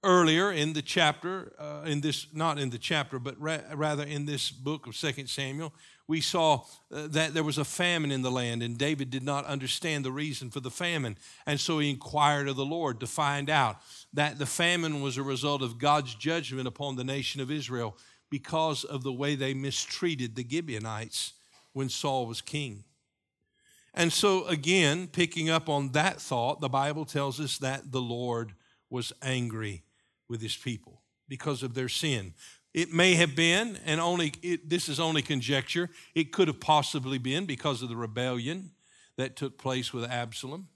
earlier 0.03 0.53
in 0.53 0.73
the 0.73 0.83
chapter, 0.83 1.53
uh, 1.59 1.83
in 1.85 2.01
this, 2.01 2.29
not 2.33 2.59
in 2.59 2.71
the 2.71 2.79
chapter, 2.79 3.19
but 3.19 3.39
ra- 3.41 3.59
rather 3.75 4.05
in 4.05 4.25
this 4.25 4.51
book 4.51 4.87
of 4.87 4.97
Second 4.97 5.29
Samuel, 5.29 5.75
we 6.09 6.21
saw 6.21 6.65
uh, 6.93 7.09
that 7.09 7.35
there 7.35 7.43
was 7.43 7.59
a 7.59 7.65
famine 7.65 8.13
in 8.13 8.23
the 8.23 8.31
land, 8.31 8.63
and 8.63 8.79
David 8.79 9.11
did 9.11 9.25
not 9.25 9.45
understand 9.47 10.05
the 10.05 10.13
reason 10.13 10.51
for 10.51 10.61
the 10.61 10.71
famine. 10.71 11.17
And 11.47 11.59
so 11.59 11.79
he 11.79 11.91
inquired 11.91 12.49
of 12.49 12.57
the 12.57 12.65
Lord 12.65 13.01
to 13.01 13.07
find 13.07 13.51
out 13.51 13.79
that 14.13 14.39
the 14.39 14.47
famine 14.47 15.03
was 15.03 15.17
a 15.17 15.23
result 15.23 15.63
of 15.63 15.79
God's 15.79 16.15
judgment 16.15 16.69
upon 16.69 16.97
the 16.97 17.05
nation 17.05 17.41
of 17.41 17.51
Israel 17.51 17.97
because 18.31 18.85
of 18.85 19.03
the 19.03 19.13
way 19.13 19.35
they 19.35 19.55
mistreated 19.55 20.37
the 20.37 20.47
Gibeonites 20.49 21.33
when 21.73 21.89
Saul 21.89 22.27
was 22.27 22.41
king. 22.41 22.85
And 23.93 24.13
so, 24.13 24.47
again, 24.47 25.09
picking 25.09 25.49
up 25.49 25.69
on 25.69 25.93
that 25.93 26.21
thought, 26.21 26.61
the 26.61 26.69
Bible 26.69 27.05
tells 27.05 27.41
us 27.41 27.59
that 27.59 27.91
the 27.93 28.01
Lord 28.01 28.53
was 28.91 29.13
angry 29.23 29.83
with 30.29 30.43
his 30.43 30.57
people 30.57 31.01
because 31.29 31.63
of 31.63 31.75
their 31.75 31.89
sin. 31.89 32.35
It 32.77 32.93
may 32.93 33.15
have 33.15 33.35
been, 33.35 33.79
and 33.87 34.03
only 34.03 34.35
it, 34.43 34.69
this 34.69 34.91
is 34.91 35.01
only 35.01 35.23
conjecture, 35.23 35.89
it 36.15 36.31
could 36.31 36.47
have 36.47 36.61
possibly 36.61 37.17
been 37.17 37.47
because 37.47 37.81
of 37.81 37.89
the 37.89 37.97
rebellion 37.97 38.73
that 39.17 39.35
took 39.35 39.57
place 39.57 39.95
with 39.95 40.05
Absalom, 40.05 40.69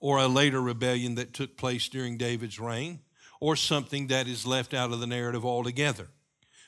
or 0.00 0.18
a 0.18 0.28
later 0.28 0.60
rebellion 0.60 1.14
that 1.14 1.32
took 1.32 1.56
place 1.56 1.88
during 1.88 2.18
David's 2.18 2.60
reign, 2.60 3.00
or 3.40 3.56
something 3.56 4.08
that 4.08 4.28
is 4.28 4.44
left 4.44 4.74
out 4.74 4.92
of 4.92 5.00
the 5.00 5.06
narrative 5.06 5.46
altogether. 5.46 6.08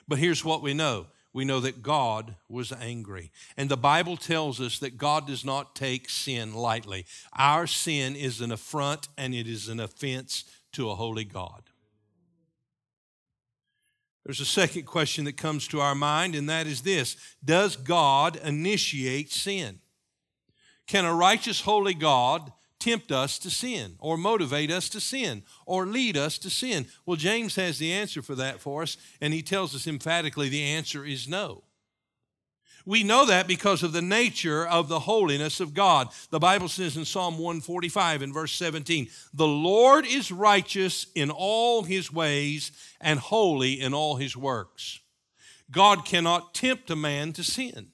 But 0.08 0.18
here's 0.18 0.42
what 0.42 0.62
we 0.62 0.72
know 0.72 1.08
we 1.34 1.44
know 1.44 1.60
that 1.60 1.82
God 1.82 2.34
was 2.48 2.72
angry. 2.72 3.30
And 3.58 3.68
the 3.68 3.76
Bible 3.76 4.16
tells 4.16 4.58
us 4.58 4.78
that 4.78 4.96
God 4.96 5.26
does 5.26 5.44
not 5.44 5.76
take 5.76 6.08
sin 6.08 6.54
lightly. 6.54 7.04
Our 7.36 7.66
sin 7.66 8.16
is 8.16 8.40
an 8.40 8.52
affront 8.52 9.08
and 9.18 9.34
it 9.34 9.46
is 9.46 9.68
an 9.68 9.80
offense 9.80 10.44
to 10.72 10.88
a 10.88 10.94
holy 10.94 11.24
God. 11.24 11.67
There's 14.24 14.40
a 14.40 14.44
second 14.44 14.84
question 14.84 15.24
that 15.24 15.36
comes 15.36 15.66
to 15.68 15.80
our 15.80 15.94
mind, 15.94 16.34
and 16.34 16.48
that 16.48 16.66
is 16.66 16.82
this 16.82 17.16
Does 17.44 17.76
God 17.76 18.36
initiate 18.36 19.32
sin? 19.32 19.80
Can 20.86 21.04
a 21.04 21.14
righteous, 21.14 21.62
holy 21.62 21.94
God 21.94 22.52
tempt 22.78 23.12
us 23.12 23.38
to 23.40 23.50
sin, 23.50 23.96
or 23.98 24.16
motivate 24.16 24.70
us 24.70 24.88
to 24.90 25.00
sin, 25.00 25.42
or 25.66 25.86
lead 25.86 26.16
us 26.16 26.38
to 26.38 26.50
sin? 26.50 26.86
Well, 27.04 27.16
James 27.16 27.56
has 27.56 27.78
the 27.78 27.92
answer 27.92 28.22
for 28.22 28.34
that 28.36 28.60
for 28.60 28.82
us, 28.82 28.96
and 29.20 29.34
he 29.34 29.42
tells 29.42 29.74
us 29.74 29.86
emphatically 29.86 30.48
the 30.48 30.62
answer 30.62 31.04
is 31.04 31.28
no. 31.28 31.64
We 32.88 33.02
know 33.02 33.26
that 33.26 33.46
because 33.46 33.82
of 33.82 33.92
the 33.92 34.00
nature 34.00 34.66
of 34.66 34.88
the 34.88 35.00
holiness 35.00 35.60
of 35.60 35.74
God. 35.74 36.08
The 36.30 36.38
Bible 36.38 36.68
says 36.68 36.96
in 36.96 37.04
Psalm 37.04 37.34
145 37.34 38.22
in 38.22 38.32
verse 38.32 38.52
17, 38.52 39.10
The 39.34 39.46
Lord 39.46 40.06
is 40.06 40.32
righteous 40.32 41.06
in 41.14 41.30
all 41.30 41.82
his 41.82 42.10
ways 42.10 42.72
and 42.98 43.20
holy 43.20 43.78
in 43.78 43.92
all 43.92 44.16
his 44.16 44.38
works. 44.38 45.00
God 45.70 46.06
cannot 46.06 46.54
tempt 46.54 46.90
a 46.90 46.96
man 46.96 47.34
to 47.34 47.44
sin. 47.44 47.88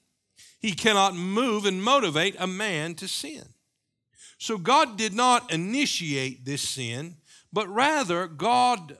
He 0.61 0.71
cannot 0.71 1.13
move 1.13 1.65
and 1.65 1.83
motivate 1.83 2.37
a 2.39 2.47
man 2.47 2.95
to 2.95 3.09
sin. 3.09 3.49
So 4.37 4.57
God 4.57 4.97
did 4.97 5.13
not 5.13 5.51
initiate 5.51 6.45
this 6.45 6.61
sin, 6.61 7.17
but 7.51 7.67
rather 7.67 8.27
God 8.27 8.97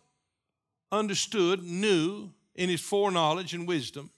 understood, 0.92 1.64
knew 1.64 2.32
in 2.54 2.68
his 2.68 2.82
foreknowledge 2.82 3.54
and 3.54 3.66
wisdom 3.66 4.12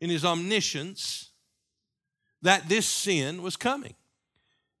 in 0.00 0.10
his 0.10 0.24
omniscience 0.24 1.30
that 2.42 2.68
this 2.68 2.86
sin 2.86 3.42
was 3.42 3.56
coming. 3.56 3.94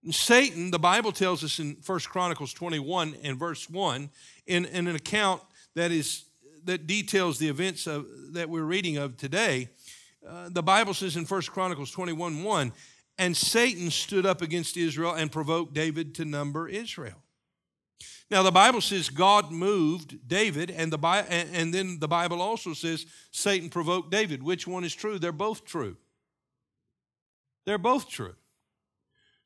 And 0.04 0.14
Satan, 0.14 0.70
the 0.70 0.78
Bible 0.78 1.12
tells 1.12 1.42
us 1.42 1.58
in 1.58 1.78
1 1.84 2.00
Chronicles 2.00 2.52
21 2.52 3.16
and 3.22 3.38
verse 3.38 3.70
1, 3.70 4.10
in, 4.46 4.64
in 4.66 4.86
an 4.86 4.94
account 4.94 5.40
that 5.74 5.90
is 5.90 6.26
that 6.64 6.86
details 6.86 7.38
the 7.38 7.48
events 7.48 7.86
of, 7.86 8.06
that 8.32 8.48
we're 8.48 8.62
reading 8.62 8.96
of 8.96 9.16
today, 9.16 9.68
uh, 10.26 10.48
the 10.48 10.62
Bible 10.62 10.94
says 10.94 11.16
in 11.16 11.24
1 11.24 11.42
Chronicles 11.42 11.90
21 11.90 12.42
1, 12.42 12.72
and 13.18 13.36
Satan 13.36 13.90
stood 13.90 14.26
up 14.26 14.42
against 14.42 14.76
Israel 14.76 15.12
and 15.12 15.30
provoked 15.30 15.74
David 15.74 16.14
to 16.16 16.24
number 16.24 16.68
Israel. 16.68 17.23
Now 18.30 18.42
the 18.42 18.50
Bible 18.50 18.80
says 18.80 19.10
God 19.10 19.52
moved 19.52 20.26
David, 20.26 20.70
and 20.70 20.92
the 20.92 20.98
and 21.28 21.72
then 21.72 21.98
the 21.98 22.08
Bible 22.08 22.40
also 22.40 22.72
says 22.72 23.06
Satan 23.30 23.68
provoked 23.68 24.10
David. 24.10 24.42
Which 24.42 24.66
one 24.66 24.84
is 24.84 24.94
true? 24.94 25.18
They're 25.18 25.32
both 25.32 25.64
true. 25.64 25.96
They're 27.64 27.78
both 27.78 28.08
true. 28.08 28.34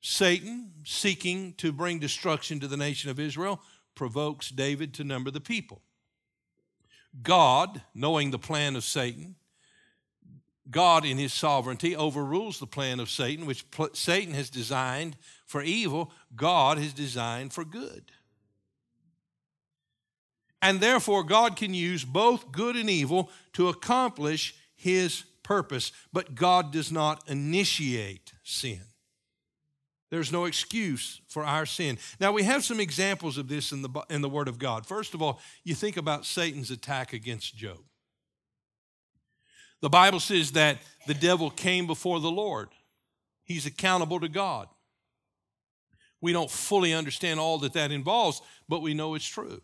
Satan, 0.01 0.73
seeking 0.85 1.55
to 1.55 1.73
bring 1.73 1.99
destruction 1.99 2.61
to 2.61 2.69
the 2.69 2.77
nation 2.77 3.11
of 3.11 3.19
Israel, 3.19 3.61
provokes 3.95 4.49
David 4.51 4.95
to 4.95 5.05
number 5.05 5.31
the 5.31 5.41
people. 5.41 5.83
God, 7.23 7.83
knowing 7.95 8.31
the 8.31 8.39
plan 8.39 8.77
of 8.77 8.85
Satan, 8.85 9.35
God, 10.71 11.05
in 11.05 11.19
his 11.19 11.33
sovereignty, 11.33 11.97
overrules 11.97 12.59
the 12.59 12.67
plan 12.67 13.01
of 13.01 13.11
Satan, 13.11 13.47
which 13.47 13.65
Satan 13.95 14.35
has 14.35 14.51
designed 14.51 15.17
for 15.47 15.63
evil, 15.63 16.13
God 16.37 16.79
has 16.79 16.93
designed 16.93 17.53
for 17.53 17.65
good. 17.65 18.13
And 20.61 20.81
therefore, 20.81 21.23
God 21.23 21.57
can 21.57 21.73
use 21.73 22.05
both 22.05 22.51
good 22.51 22.77
and 22.77 22.91
evil 22.91 23.31
to 23.53 23.69
accomplish 23.69 24.55
his 24.75 25.25
purpose. 25.43 25.93
But 26.13 26.35
God 26.35 26.73
does 26.73 26.91
not 26.91 27.29
initiate 27.29 28.33
sin. 28.43 28.81
There's 30.11 30.33
no 30.33 30.47
excuse 30.47 31.21
for 31.29 31.45
our 31.45 31.67
sin. 31.67 31.99
Now, 32.19 32.33
we 32.33 32.43
have 32.43 32.65
some 32.65 32.81
examples 32.81 33.37
of 33.37 33.49
this 33.49 33.73
in 33.73 33.83
the, 33.83 33.91
in 34.09 34.23
the 34.23 34.29
Word 34.29 34.49
of 34.49 34.59
God. 34.59 34.87
First 34.87 35.15
of 35.15 35.21
all, 35.21 35.41
you 35.65 35.75
think 35.75 35.97
about 35.97 36.25
Satan's 36.25 36.71
attack 36.71 37.13
against 37.13 37.57
Job. 37.57 37.79
The 39.81 39.91
Bible 39.91 40.19
says 40.19 40.53
that 40.53 40.79
the 41.07 41.15
devil 41.15 41.51
came 41.51 41.87
before 41.87 42.21
the 42.21 42.31
Lord, 42.31 42.71
he's 43.45 43.67
accountable 43.67 44.19
to 44.21 44.29
God. 44.29 44.69
We 46.21 46.33
don't 46.33 46.51
fully 46.51 46.93
understand 46.95 47.39
all 47.39 47.59
that 47.59 47.75
that 47.75 47.93
involves, 47.93 48.43
but 48.69 48.83
we 48.83 48.93
know 48.93 49.15
it's 49.15 49.29
true. 49.29 49.63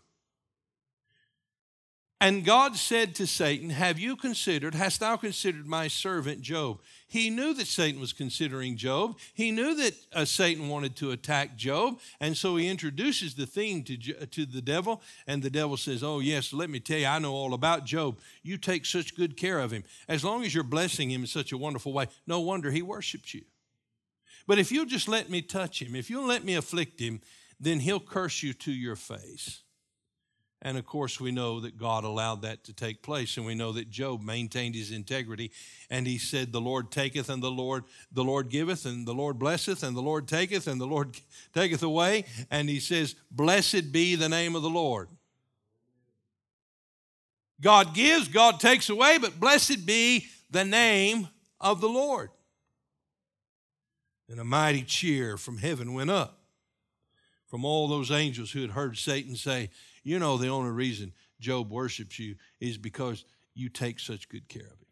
And 2.25 2.43
God 2.43 2.75
said 2.75 3.15
to 3.17 3.27
Satan, 3.27 3.69
Have 3.69 3.99
you 3.99 4.17
considered, 4.17 4.75
hast 4.75 5.01
thou 5.01 5.17
considered 5.17 5.67
my 5.67 5.89
servant 5.89 6.41
Job? 6.41 6.81
He 7.07 7.29
knew 7.29 7.53
that 7.53 7.67
Satan 7.67 8.01
was 8.01 8.15
considering 8.15 8.79
Job. 8.79 9.19
He 9.35 9.51
knew 9.51 9.75
that 9.75 9.95
uh, 10.11 10.25
Satan 10.25 10.71
wanted 10.71 10.97
to 10.97 11.11
attack 11.11 11.55
Job. 11.55 11.99
And 12.23 12.35
so 12.35 12.57
he 12.57 12.67
introduces 12.67 13.35
the 13.35 13.45
theme 13.45 13.83
to, 13.83 13.99
to 13.99 14.47
the 14.47 14.63
devil. 14.63 15.03
And 15.27 15.43
the 15.43 15.51
devil 15.51 15.77
says, 15.77 16.03
Oh, 16.03 16.21
yes, 16.21 16.55
let 16.55 16.71
me 16.71 16.81
tell 16.81 16.97
you, 16.97 17.09
I 17.09 17.19
know 17.19 17.35
all 17.35 17.53
about 17.53 17.85
Job. 17.85 18.17
You 18.43 18.57
take 18.57 18.87
such 18.87 19.15
good 19.15 19.37
care 19.37 19.59
of 19.59 19.71
him. 19.71 19.85
As 20.09 20.25
long 20.25 20.45
as 20.45 20.55
you're 20.55 20.65
blessing 20.65 21.11
him 21.11 21.21
in 21.21 21.27
such 21.27 21.53
a 21.53 21.59
wonderful 21.59 21.93
way, 21.93 22.07
no 22.27 22.41
wonder 22.41 22.71
he 22.71 22.81
worships 22.81 23.35
you. 23.35 23.43
But 24.47 24.59
if 24.59 24.73
you'll 24.73 24.87
just 24.87 25.09
let 25.09 25.29
me 25.29 25.43
touch 25.43 25.83
him, 25.83 25.95
if 25.95 26.09
you'll 26.09 26.27
let 26.27 26.43
me 26.43 26.55
afflict 26.55 27.01
him, 27.01 27.21
then 27.61 27.81
he'll 27.81 28.01
curse 28.01 28.43
you 28.43 28.55
to 28.55 28.73
your 28.73 28.97
face. 28.97 29.61
And 30.65 30.79
of 30.79 30.87
course, 30.87 31.21
we 31.21 31.31
know 31.31 31.61
that 31.61 31.77
God 31.77 32.05
allowed 32.05 32.41
that 32.43 32.65
to 32.65 32.73
take 32.73 33.03
place, 33.03 33.37
and 33.37 33.45
we 33.45 33.55
know 33.55 33.73
that 33.73 33.91
Job 33.91 34.23
maintained 34.23 34.75
his 34.75 34.91
integrity. 34.91 35.51
And 35.91 36.07
he 36.07 36.17
said, 36.17 36.53
"The 36.53 36.61
Lord 36.61 36.91
taketh, 36.91 37.29
and 37.29 37.43
the 37.43 37.51
Lord 37.51 37.85
the 38.11 38.25
Lord 38.25 38.49
giveth, 38.49 38.87
and 38.87 39.07
the 39.07 39.13
Lord 39.13 39.39
blesseth, 39.39 39.83
and 39.83 39.95
the 39.95 40.01
Lord 40.01 40.27
taketh, 40.27 40.67
and 40.67 40.81
the 40.81 40.87
Lord 40.87 41.21
taketh 41.55 41.83
away." 41.83 42.25
And 42.51 42.71
he 42.71 42.81
says, 42.81 43.15
"Blessed 43.31 43.93
be 43.93 44.17
the 44.17 44.31
name 44.31 44.57
of 44.57 44.63
the 44.63 44.71
Lord." 44.71 45.11
God 47.61 47.95
gives, 47.95 48.29
God 48.29 48.59
takes 48.59 48.89
away, 48.89 49.19
but 49.19 49.39
blessed 49.39 49.87
be 49.87 50.27
the 50.51 50.65
name 50.65 51.29
of 51.61 51.81
the 51.81 51.89
Lord. 51.89 52.31
And 54.29 54.41
a 54.41 54.45
mighty 54.45 54.83
cheer 54.83 55.37
from 55.37 55.59
heaven 55.59 55.93
went 55.93 56.11
up 56.11 56.41
from 57.47 57.65
all 57.65 57.87
those 57.87 58.11
angels 58.11 58.51
who 58.51 58.63
had 58.63 58.73
heard 58.73 58.97
Satan 58.97 59.37
say, 59.37 59.71
you 60.05 60.19
know, 60.19 60.37
the 60.37 60.49
only 60.49 60.71
reason 60.71 61.13
Job 61.41 61.71
worships 61.71 62.19
you 62.19 62.37
is 62.61 62.77
because 62.77 63.25
you 63.55 63.69
take 63.69 63.99
such 63.99 64.29
good 64.29 64.49
care 64.49 64.63
of 64.63 64.69
him. 64.69 64.87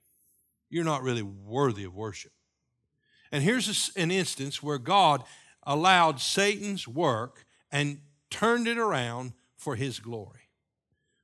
you're 0.70 0.84
not 0.84 1.02
really 1.02 1.22
worthy 1.22 1.84
of 1.84 1.94
worship. 1.94 2.32
And 3.30 3.42
here's 3.42 3.90
an 3.96 4.10
instance 4.10 4.62
where 4.62 4.78
God 4.78 5.22
allowed 5.64 6.20
Satan's 6.20 6.88
work 6.88 7.44
and 7.70 8.00
turned 8.30 8.66
it 8.66 8.78
around 8.78 9.32
for 9.56 9.76
his 9.76 10.00
glory. 10.00 10.40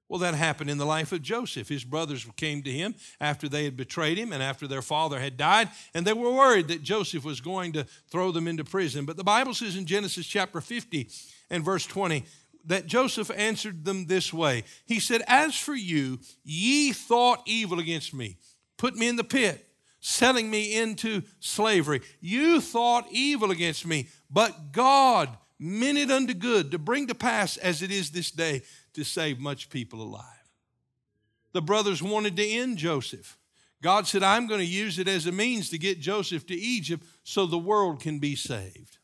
Well, 0.08 0.20
that 0.20 0.34
happened 0.34 0.70
in 0.70 0.78
the 0.78 0.86
life 0.86 1.12
of 1.12 1.20
Joseph. 1.20 1.68
His 1.68 1.84
brothers 1.84 2.26
came 2.36 2.62
to 2.62 2.70
him 2.70 2.94
after 3.20 3.46
they 3.46 3.64
had 3.64 3.76
betrayed 3.76 4.16
him 4.16 4.32
and 4.32 4.42
after 4.42 4.66
their 4.66 4.80
father 4.80 5.20
had 5.20 5.36
died, 5.36 5.68
and 5.92 6.06
they 6.06 6.14
were 6.14 6.32
worried 6.32 6.68
that 6.68 6.82
Joseph 6.82 7.24
was 7.24 7.42
going 7.42 7.72
to 7.72 7.84
throw 8.10 8.32
them 8.32 8.48
into 8.48 8.64
prison. 8.64 9.04
But 9.04 9.18
the 9.18 9.24
Bible 9.24 9.52
says 9.52 9.76
in 9.76 9.84
Genesis 9.84 10.26
chapter 10.26 10.62
50 10.62 11.10
and 11.50 11.62
verse 11.62 11.84
20 11.84 12.24
that 12.64 12.86
Joseph 12.86 13.30
answered 13.34 13.84
them 13.84 14.06
this 14.06 14.32
way 14.32 14.64
He 14.86 15.00
said, 15.00 15.22
As 15.26 15.56
for 15.56 15.74
you, 15.74 16.18
ye 16.44 16.92
thought 16.92 17.42
evil 17.46 17.78
against 17.78 18.14
me, 18.14 18.38
put 18.76 18.96
me 18.96 19.08
in 19.08 19.16
the 19.16 19.24
pit 19.24 19.64
selling 20.00 20.50
me 20.50 20.76
into 20.76 21.22
slavery. 21.40 22.00
You 22.20 22.60
thought 22.60 23.06
evil 23.10 23.50
against 23.50 23.86
me, 23.86 24.08
but 24.30 24.72
God 24.72 25.36
meant 25.58 25.98
it 25.98 26.10
unto 26.10 26.34
good 26.34 26.70
to 26.70 26.78
bring 26.78 27.08
to 27.08 27.14
pass 27.14 27.56
as 27.56 27.82
it 27.82 27.90
is 27.90 28.10
this 28.10 28.30
day 28.30 28.62
to 28.94 29.04
save 29.04 29.38
much 29.38 29.70
people 29.70 30.02
alive. 30.02 30.24
The 31.52 31.62
brothers 31.62 32.02
wanted 32.02 32.36
to 32.36 32.46
end 32.46 32.78
Joseph. 32.78 33.36
God 33.82 34.06
said, 34.06 34.22
I'm 34.22 34.46
going 34.46 34.60
to 34.60 34.66
use 34.66 34.98
it 34.98 35.08
as 35.08 35.26
a 35.26 35.32
means 35.32 35.70
to 35.70 35.78
get 35.78 36.00
Joseph 36.00 36.46
to 36.48 36.54
Egypt 36.54 37.04
so 37.22 37.46
the 37.46 37.58
world 37.58 38.00
can 38.00 38.18
be 38.18 38.34
saved. 38.36 38.97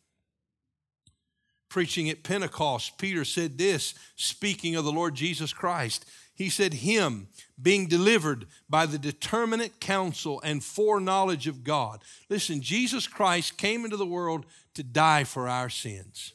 Preaching 1.74 2.08
at 2.08 2.22
Pentecost, 2.22 2.98
Peter 2.98 3.24
said 3.24 3.58
this, 3.58 3.94
speaking 4.14 4.76
of 4.76 4.84
the 4.84 4.92
Lord 4.92 5.16
Jesus 5.16 5.52
Christ. 5.52 6.04
He 6.32 6.48
said, 6.48 6.72
Him 6.72 7.26
being 7.60 7.88
delivered 7.88 8.46
by 8.70 8.86
the 8.86 8.96
determinate 8.96 9.80
counsel 9.80 10.40
and 10.44 10.62
foreknowledge 10.62 11.48
of 11.48 11.64
God. 11.64 12.04
Listen, 12.30 12.60
Jesus 12.60 13.08
Christ 13.08 13.58
came 13.58 13.84
into 13.84 13.96
the 13.96 14.06
world 14.06 14.46
to 14.74 14.84
die 14.84 15.24
for 15.24 15.48
our 15.48 15.68
sins. 15.68 16.34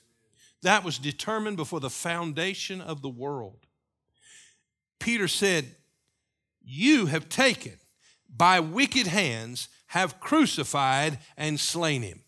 That 0.61 0.83
was 0.83 0.97
determined 0.97 1.55
before 1.55 1.79
the 1.79 1.89
foundation 1.89 2.81
of 2.81 3.01
the 3.01 3.07
world. 3.07 3.65
Peter 4.99 5.29
said, 5.29 5.73
You 6.61 7.05
have 7.05 7.29
taken 7.29 7.77
by 8.27 8.59
wicked 8.59 9.07
hands, 9.07 9.69
have 9.87 10.19
crucified 10.19 11.17
and 11.37 11.57
slain 11.57 12.01
him. 12.01 12.23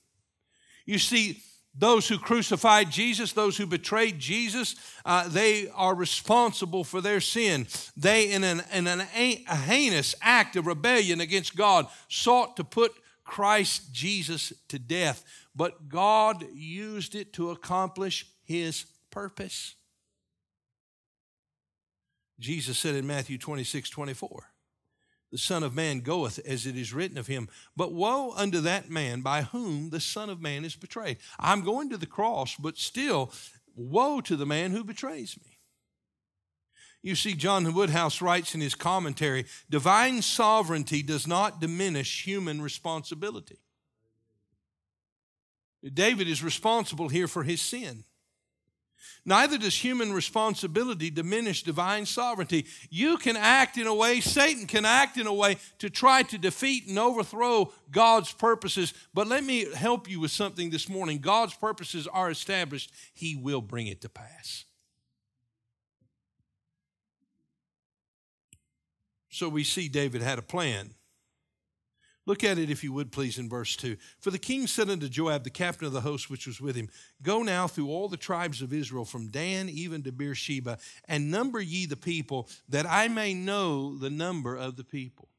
You 0.86 0.98
see, 0.98 1.42
those 1.74 2.08
who 2.08 2.18
crucified 2.18 2.92
Jesus, 2.92 3.32
those 3.32 3.58
who 3.58 3.66
betrayed 3.66 4.20
Jesus, 4.20 4.76
uh, 5.06 5.28
they 5.30 5.70
are 5.70 5.96
responsible 5.96 6.84
for 6.84 7.00
their 7.00 7.22
sin. 7.22 7.68
They, 7.96 8.32
in, 8.32 8.44
an, 8.44 8.62
in 8.74 8.88
an, 8.88 9.02
a 9.16 9.56
heinous 9.56 10.14
act 10.22 10.56
of 10.56 10.68
rebellion 10.68 11.22
against 11.22 11.56
God, 11.56 11.88
sought 12.10 12.58
to 12.58 12.64
put 12.64 12.92
Christ 13.24 13.94
Jesus 13.94 14.52
to 14.68 14.78
death. 14.78 15.24
But 15.56 15.88
God 15.88 16.46
used 16.54 17.16
it 17.16 17.34
to 17.34 17.52
accomplish 17.52 18.26
his 18.44 18.86
purpose. 19.10 19.76
Jesus 22.40 22.78
said 22.78 22.96
in 22.96 23.08
Matthew 23.08 23.38
26 23.38 23.90
24, 23.90 24.51
the 25.32 25.38
Son 25.38 25.64
of 25.64 25.74
Man 25.74 26.02
goeth 26.02 26.40
as 26.46 26.66
it 26.66 26.78
is 26.78 26.94
written 26.94 27.18
of 27.18 27.28
him. 27.28 27.48
But 27.76 27.94
woe 27.94 28.34
unto 28.36 28.60
that 28.62 28.90
man 28.90 29.22
by 29.22 29.44
whom 29.44 29.90
the 29.90 30.02
Son 30.02 30.30
of 30.30 30.42
Man 30.42 30.66
is 30.66 30.76
betrayed. 30.76 31.18
I'm 31.40 31.64
going 31.64 31.90
to 31.90 31.98
the 31.98 32.06
cross, 32.06 32.56
but 32.56 32.78
still, 32.78 33.32
woe 33.76 34.22
to 34.22 34.36
the 34.36 34.46
man 34.46 34.72
who 34.72 34.84
betrays 34.84 35.38
me. 35.38 35.58
You 37.04 37.16
see, 37.16 37.34
John 37.34 37.74
Woodhouse 37.74 38.22
writes 38.22 38.54
in 38.54 38.62
his 38.62 38.76
commentary 38.76 39.46
divine 39.70 40.22
sovereignty 40.22 41.02
does 41.02 41.26
not 41.26 41.60
diminish 41.60 42.26
human 42.26 42.62
responsibility. 42.62 43.58
David 45.94 46.28
is 46.28 46.44
responsible 46.44 47.10
here 47.10 47.28
for 47.28 47.44
his 47.44 47.60
sin. 47.60 48.04
Neither 49.26 49.58
does 49.58 49.76
human 49.76 50.14
responsibility 50.14 51.10
diminish 51.10 51.64
divine 51.64 52.06
sovereignty. 52.06 52.66
You 52.90 53.18
can 53.18 53.38
act 53.38 53.78
in 53.78 53.88
a 53.88 53.94
way, 53.94 54.20
Satan 54.20 54.68
can 54.68 54.86
act 54.86 55.18
in 55.18 55.28
a 55.28 55.34
way 55.34 55.58
to 55.80 55.90
try 55.90 56.24
to 56.24 56.38
defeat 56.38 56.88
and 56.88 56.98
overthrow 56.98 57.72
God's 57.92 58.32
purposes. 58.34 58.94
But 59.14 59.28
let 59.28 59.44
me 59.44 59.72
help 59.74 60.10
you 60.10 60.20
with 60.20 60.32
something 60.32 60.70
this 60.70 60.90
morning. 60.90 61.20
God's 61.20 61.54
purposes 61.54 62.08
are 62.08 62.32
established, 62.32 62.92
He 63.14 63.36
will 63.36 63.62
bring 63.62 63.88
it 63.88 64.02
to 64.02 64.10
pass. 64.10 64.66
So 69.30 69.48
we 69.48 69.64
see 69.64 69.88
David 69.88 70.22
had 70.22 70.40
a 70.40 70.44
plan. 70.44 70.94
Look 72.28 72.44
at 72.44 72.60
it, 72.60 72.70
if 72.70 72.84
you 72.84 72.94
would, 72.94 73.12
please, 73.12 73.40
in 73.40 73.50
verse 73.50 73.76
2. 73.76 73.98
For 74.20 74.30
the 74.30 74.38
king 74.38 74.68
said 74.68 74.90
unto 74.90 75.10
Joab, 75.10 75.44
the 75.44 75.50
captain 75.50 75.88
of 75.88 75.94
the 75.94 76.02
host 76.02 76.30
which 76.30 76.46
was 76.46 76.62
with 76.62 76.76
him, 76.76 76.88
Go 77.24 77.42
now 77.42 77.68
through 77.68 77.90
all 77.90 78.08
the 78.08 78.18
tribes 78.18 78.62
of 78.62 78.74
Israel, 78.74 79.06
from 79.06 79.30
Dan 79.30 79.70
even 79.70 80.04
to 80.04 80.12
Beersheba, 80.12 80.78
and 81.08 81.32
number 81.32 81.60
ye 81.60 81.88
the 81.88 81.98
people, 81.98 82.48
that 82.70 82.86
I 82.86 83.08
may 83.08 83.34
know 83.34 83.98
the 83.98 84.12
number 84.12 84.56
of 84.56 84.76
the 84.76 84.84
people. 84.84 85.30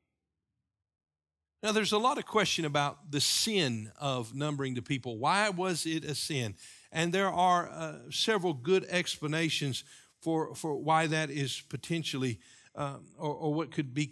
Now, 1.62 1.71
there's 1.71 1.92
a 1.92 1.99
lot 1.99 2.18
of 2.18 2.27
question 2.27 2.64
about 2.64 3.12
the 3.12 3.21
sin 3.21 3.92
of 4.01 4.35
numbering 4.35 4.75
the 4.75 4.83
people. 4.83 5.18
Why 5.18 5.49
was 5.51 5.87
it 5.87 6.05
a 6.05 6.16
sin? 6.16 6.57
And 6.90 7.12
there 7.12 7.31
are 7.31 7.71
uh, 7.71 7.95
several 8.11 8.53
good 8.53 8.85
explanations 8.90 9.85
for, 10.21 10.57
for 10.57 10.75
why 10.75 11.07
that 11.07 11.31
is 11.31 11.62
potentially 11.68 12.40
um, 12.74 13.04
or, 13.18 13.35
or, 13.35 13.54
what 13.54 13.70
could 13.70 13.92
be 13.92 14.06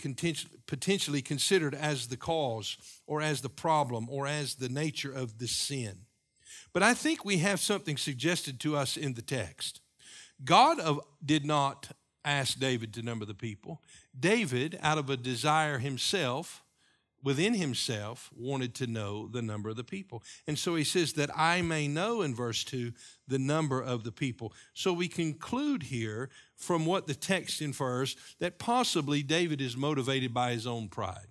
potentially 0.67 1.23
considered 1.23 1.75
as 1.75 2.09
the 2.09 2.17
cause 2.17 2.77
or 3.07 3.23
as 3.23 3.41
the 3.41 3.49
problem 3.49 4.07
or 4.11 4.27
as 4.27 4.57
the 4.57 4.69
nature 4.69 5.13
of 5.13 5.39
the 5.39 5.49
sin. 5.49 6.01
But 6.73 6.83
I 6.83 6.93
think 6.93 7.25
we 7.25 7.39
have 7.39 7.59
something 7.59 7.97
suggested 7.97 8.61
to 8.61 8.77
us 8.77 8.97
in 8.97 9.15
the 9.15 9.23
text. 9.23 9.81
God 10.45 10.79
of, 10.79 11.01
did 11.25 11.45
not 11.45 11.89
ask 12.25 12.59
David 12.59 12.93
to 12.95 13.03
number 13.03 13.25
the 13.25 13.35
people. 13.35 13.81
David, 14.19 14.79
out 14.83 14.99
of 14.99 15.09
a 15.09 15.17
desire 15.17 15.79
himself, 15.79 16.63
within 17.23 17.55
himself 17.55 18.31
wanted 18.35 18.75
to 18.77 18.87
know 18.87 19.29
the 19.29 19.43
number 19.43 19.69
of 19.69 19.77
the 19.77 19.85
people. 19.85 20.23
And 20.47 20.59
so 20.59 20.75
he 20.75 20.85
says 20.85 21.15
that 21.15 21.31
I 21.37 21.63
may 21.63 21.89
know 21.89 22.23
in 22.23 22.35
verse 22.35 22.65
2 22.65 22.93
the 23.29 23.39
number 23.39 23.81
of 23.81 24.05
the 24.05 24.13
people. 24.13 24.53
So 24.75 24.93
we 24.93 25.09
conclude 25.09 25.85
here 25.85 26.31
from 26.57 26.87
what 26.87 27.07
the 27.07 27.15
text 27.15 27.61
infers 27.61 28.17
that 28.39 28.59
possibly 28.59 29.23
David 29.23 29.61
is 29.61 29.77
motivated 29.77 30.33
by 30.33 30.53
his 30.53 30.67
own 30.67 30.89
pride. 30.89 31.29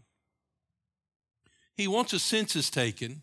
He 1.76 1.88
wants 1.88 2.14
a 2.14 2.20
census 2.20 2.70
taken. 2.70 3.22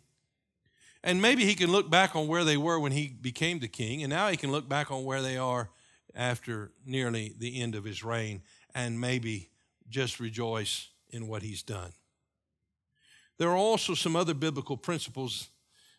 And 1.04 1.22
maybe 1.22 1.44
he 1.44 1.54
can 1.54 1.70
look 1.70 1.88
back 1.88 2.16
on 2.16 2.26
where 2.26 2.42
they 2.42 2.56
were 2.56 2.80
when 2.80 2.90
he 2.90 3.06
became 3.08 3.60
the 3.60 3.68
king, 3.68 4.02
and 4.02 4.10
now 4.10 4.26
he 4.26 4.36
can 4.36 4.50
look 4.50 4.68
back 4.68 4.90
on 4.90 5.04
where 5.04 5.22
they 5.22 5.36
are 5.36 5.70
after 6.16 6.72
nearly 6.84 7.32
the 7.38 7.60
end 7.60 7.76
of 7.76 7.84
his 7.84 8.02
reign 8.02 8.42
and 8.74 9.00
maybe 9.00 9.50
just 9.88 10.18
rejoice 10.18 10.88
in 11.10 11.28
what 11.28 11.42
he's 11.42 11.62
done. 11.62 11.92
There 13.38 13.50
are 13.50 13.56
also 13.56 13.94
some 13.94 14.16
other 14.16 14.34
biblical 14.34 14.76
principles 14.76 15.50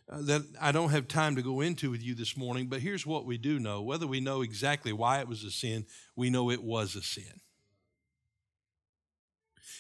uh, 0.10 0.21
that 0.21 0.41
I 0.60 0.71
don't 0.71 0.89
have 0.89 1.08
time 1.08 1.36
to 1.36 1.41
go 1.41 1.62
into 1.62 1.91
with 1.91 2.02
you 2.02 2.15
this 2.15 2.36
morning, 2.38 2.67
but 2.67 2.82
here's 2.82 3.06
what 3.06 3.26
we 3.26 3.38
do 3.38 3.60
know. 3.60 3.82
Whether 3.82 4.08
we 4.08 4.19
know 4.19 4.41
exactly 4.41 4.93
why 4.93 5.19
it 5.19 5.28
was 5.28 5.43
a 5.43 5.52
sin, 5.52 5.86
we 6.15 6.30
know 6.30 6.50
it 6.50 6.63
was 6.63 6.95
a 6.95 7.02
sin. 7.02 7.41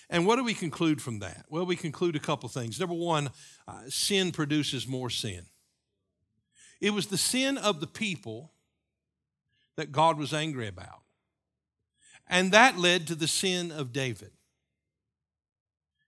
And 0.09 0.25
what 0.25 0.37
do 0.37 0.43
we 0.43 0.53
conclude 0.53 1.01
from 1.01 1.19
that? 1.19 1.45
Well, 1.49 1.65
we 1.65 1.75
conclude 1.75 2.15
a 2.15 2.19
couple 2.19 2.47
things. 2.47 2.79
Number 2.79 2.95
one, 2.95 3.29
uh, 3.67 3.81
sin 3.89 4.31
produces 4.31 4.87
more 4.87 5.09
sin. 5.09 5.45
It 6.79 6.91
was 6.91 7.07
the 7.07 7.17
sin 7.17 7.57
of 7.57 7.79
the 7.79 7.87
people 7.87 8.53
that 9.75 9.91
God 9.91 10.17
was 10.17 10.33
angry 10.33 10.67
about. 10.67 11.01
And 12.29 12.51
that 12.51 12.77
led 12.77 13.07
to 13.07 13.15
the 13.15 13.27
sin 13.27 13.71
of 13.71 13.93
David. 13.93 14.31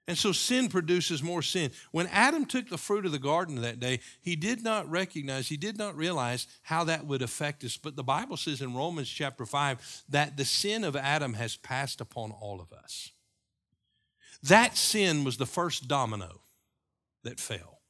And 0.09 0.17
so 0.17 0.31
sin 0.31 0.69
produces 0.69 1.21
more 1.21 1.43
sin. 1.43 1.69
When 1.91 2.07
Adam 2.07 2.45
took 2.45 2.67
the 2.67 2.79
fruit 2.79 3.05
of 3.05 3.11
the 3.11 3.19
garden 3.19 3.61
that 3.61 3.79
day, 3.79 3.99
he 4.23 4.35
did 4.35 4.63
not 4.63 4.89
recognize, 4.89 5.49
he 5.49 5.55
did 5.55 5.77
not 5.77 5.95
realize 5.95 6.47
how 6.63 6.83
that 6.85 7.05
would 7.05 7.21
affect 7.21 7.63
us. 7.63 7.77
But 7.77 7.95
the 7.95 8.03
Bible 8.03 8.35
says 8.35 8.59
in 8.59 8.73
Romans 8.73 9.07
chapter 9.07 9.45
5 9.45 10.05
that 10.09 10.35
the 10.35 10.45
sin 10.45 10.83
of 10.83 10.95
Adam 10.95 11.35
has 11.35 11.57
passed 11.57 12.01
upon 12.01 12.31
all 12.31 12.59
of 12.59 12.73
us. 12.73 13.11
That 14.41 14.75
sin 14.75 15.23
was 15.23 15.37
the 15.37 15.45
first 15.45 15.87
domino 15.87 16.41
that 17.23 17.39
fell, 17.39 17.81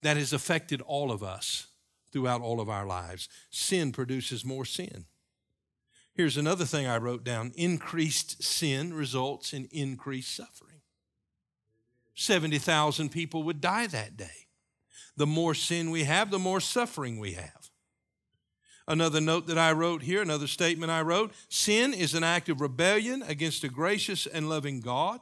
that 0.00 0.16
has 0.16 0.32
affected 0.32 0.80
all 0.80 1.12
of 1.12 1.22
us 1.22 1.66
throughout 2.10 2.40
all 2.40 2.58
of 2.58 2.70
our 2.70 2.86
lives. 2.86 3.28
Sin 3.50 3.92
produces 3.92 4.46
more 4.46 4.64
sin. 4.64 5.04
Here's 6.14 6.38
another 6.38 6.64
thing 6.64 6.86
I 6.86 6.96
wrote 6.96 7.22
down 7.22 7.52
increased 7.54 8.42
sin 8.42 8.94
results 8.94 9.52
in 9.52 9.68
increased 9.70 10.34
suffering. 10.34 10.69
70,000 12.14 13.10
people 13.10 13.42
would 13.44 13.60
die 13.60 13.86
that 13.86 14.16
day. 14.16 14.46
The 15.16 15.26
more 15.26 15.54
sin 15.54 15.90
we 15.90 16.04
have, 16.04 16.30
the 16.30 16.38
more 16.38 16.60
suffering 16.60 17.18
we 17.18 17.32
have. 17.32 17.70
Another 18.88 19.20
note 19.20 19.46
that 19.46 19.58
I 19.58 19.72
wrote 19.72 20.02
here, 20.02 20.20
another 20.20 20.46
statement 20.46 20.90
I 20.90 21.02
wrote 21.02 21.32
sin 21.48 21.94
is 21.94 22.14
an 22.14 22.24
act 22.24 22.48
of 22.48 22.60
rebellion 22.60 23.22
against 23.22 23.62
a 23.62 23.68
gracious 23.68 24.26
and 24.26 24.48
loving 24.48 24.80
God. 24.80 25.20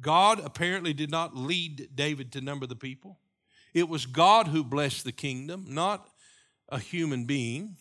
God 0.00 0.40
apparently 0.44 0.92
did 0.92 1.10
not 1.10 1.36
lead 1.36 1.88
David 1.94 2.32
to 2.32 2.40
number 2.40 2.66
the 2.66 2.76
people. 2.76 3.18
It 3.74 3.88
was 3.88 4.06
God 4.06 4.48
who 4.48 4.62
blessed 4.64 5.04
the 5.04 5.12
kingdom, 5.12 5.66
not 5.68 6.08
a 6.68 6.78
human 6.78 7.24
being. 7.24 7.76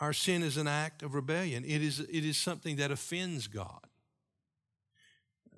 Our 0.00 0.12
sin 0.12 0.42
is 0.42 0.56
an 0.56 0.68
act 0.68 1.02
of 1.02 1.14
rebellion. 1.14 1.64
It 1.64 1.82
is, 1.82 2.00
it 2.00 2.24
is 2.24 2.36
something 2.36 2.76
that 2.76 2.90
offends 2.90 3.48
God. 3.48 3.80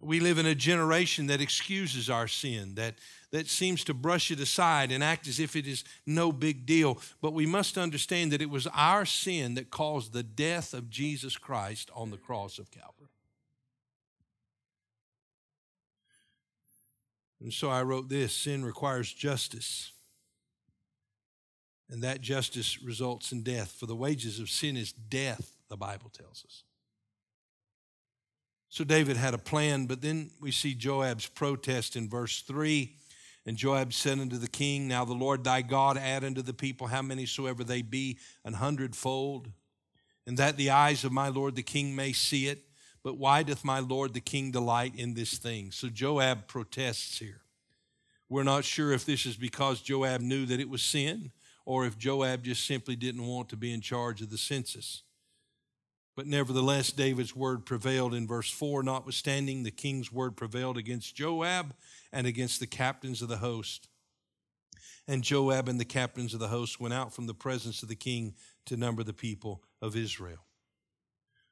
We 0.02 0.18
live 0.18 0.38
in 0.38 0.46
a 0.46 0.54
generation 0.54 1.26
that 1.26 1.42
excuses 1.42 2.08
our 2.08 2.26
sin, 2.26 2.74
that, 2.76 2.94
that 3.32 3.48
seems 3.48 3.84
to 3.84 3.92
brush 3.92 4.30
it 4.30 4.40
aside 4.40 4.90
and 4.92 5.04
act 5.04 5.28
as 5.28 5.38
if 5.38 5.54
it 5.56 5.66
is 5.66 5.84
no 6.06 6.32
big 6.32 6.64
deal. 6.64 6.98
But 7.20 7.34
we 7.34 7.44
must 7.44 7.76
understand 7.76 8.32
that 8.32 8.40
it 8.40 8.48
was 8.48 8.66
our 8.68 9.04
sin 9.04 9.54
that 9.54 9.70
caused 9.70 10.14
the 10.14 10.22
death 10.22 10.72
of 10.72 10.88
Jesus 10.88 11.36
Christ 11.36 11.90
on 11.94 12.10
the 12.10 12.16
cross 12.16 12.58
of 12.58 12.70
Calvary. 12.70 13.08
And 17.42 17.52
so 17.52 17.68
I 17.68 17.82
wrote 17.82 18.08
this 18.08 18.34
sin 18.34 18.64
requires 18.64 19.12
justice. 19.12 19.92
And 21.90 22.02
that 22.02 22.20
justice 22.20 22.80
results 22.82 23.32
in 23.32 23.42
death. 23.42 23.72
For 23.72 23.86
the 23.86 23.96
wages 23.96 24.38
of 24.38 24.48
sin 24.48 24.76
is 24.76 24.92
death, 24.92 25.56
the 25.68 25.76
Bible 25.76 26.10
tells 26.10 26.44
us. 26.44 26.62
So 28.68 28.84
David 28.84 29.16
had 29.16 29.34
a 29.34 29.38
plan, 29.38 29.86
but 29.86 30.00
then 30.00 30.30
we 30.40 30.52
see 30.52 30.74
Joab's 30.74 31.26
protest 31.26 31.96
in 31.96 32.08
verse 32.08 32.42
3. 32.42 32.94
And 33.44 33.56
Joab 33.56 33.92
said 33.92 34.20
unto 34.20 34.38
the 34.38 34.48
king, 34.48 34.86
Now 34.86 35.04
the 35.04 35.14
Lord 35.14 35.42
thy 35.42 35.62
God 35.62 35.96
add 35.96 36.22
unto 36.22 36.42
the 36.42 36.54
people 36.54 36.86
how 36.86 37.02
many 37.02 37.26
soever 37.26 37.64
they 37.64 37.82
be, 37.82 38.18
an 38.44 38.54
hundredfold, 38.54 39.48
and 40.26 40.36
that 40.38 40.56
the 40.56 40.70
eyes 40.70 41.02
of 41.02 41.10
my 41.10 41.28
Lord 41.28 41.56
the 41.56 41.62
king 41.62 41.96
may 41.96 42.12
see 42.12 42.46
it. 42.46 42.60
But 43.02 43.16
why 43.16 43.42
doth 43.42 43.64
my 43.64 43.80
Lord 43.80 44.14
the 44.14 44.20
king 44.20 44.52
delight 44.52 44.92
in 44.94 45.14
this 45.14 45.38
thing? 45.38 45.72
So 45.72 45.88
Joab 45.88 46.46
protests 46.46 47.18
here. 47.18 47.40
We're 48.28 48.44
not 48.44 48.64
sure 48.64 48.92
if 48.92 49.04
this 49.04 49.26
is 49.26 49.36
because 49.36 49.80
Joab 49.80 50.20
knew 50.20 50.46
that 50.46 50.60
it 50.60 50.68
was 50.68 50.82
sin 50.82 51.32
or 51.70 51.86
if 51.86 51.96
Joab 51.96 52.42
just 52.42 52.66
simply 52.66 52.96
didn't 52.96 53.24
want 53.24 53.48
to 53.50 53.56
be 53.56 53.72
in 53.72 53.80
charge 53.80 54.20
of 54.22 54.28
the 54.28 54.36
census. 54.36 55.04
But 56.16 56.26
nevertheless, 56.26 56.90
David's 56.90 57.36
word 57.36 57.64
prevailed 57.64 58.12
in 58.12 58.26
verse 58.26 58.50
4. 58.50 58.82
Notwithstanding, 58.82 59.62
the 59.62 59.70
king's 59.70 60.10
word 60.10 60.36
prevailed 60.36 60.76
against 60.76 61.14
Joab 61.14 61.72
and 62.12 62.26
against 62.26 62.58
the 62.58 62.66
captains 62.66 63.22
of 63.22 63.28
the 63.28 63.36
host. 63.36 63.86
And 65.06 65.22
Joab 65.22 65.68
and 65.68 65.78
the 65.78 65.84
captains 65.84 66.34
of 66.34 66.40
the 66.40 66.48
host 66.48 66.80
went 66.80 66.92
out 66.92 67.14
from 67.14 67.28
the 67.28 67.34
presence 67.34 67.84
of 67.84 67.88
the 67.88 67.94
king 67.94 68.34
to 68.66 68.76
number 68.76 69.04
the 69.04 69.12
people 69.12 69.62
of 69.80 69.94
Israel. 69.94 70.44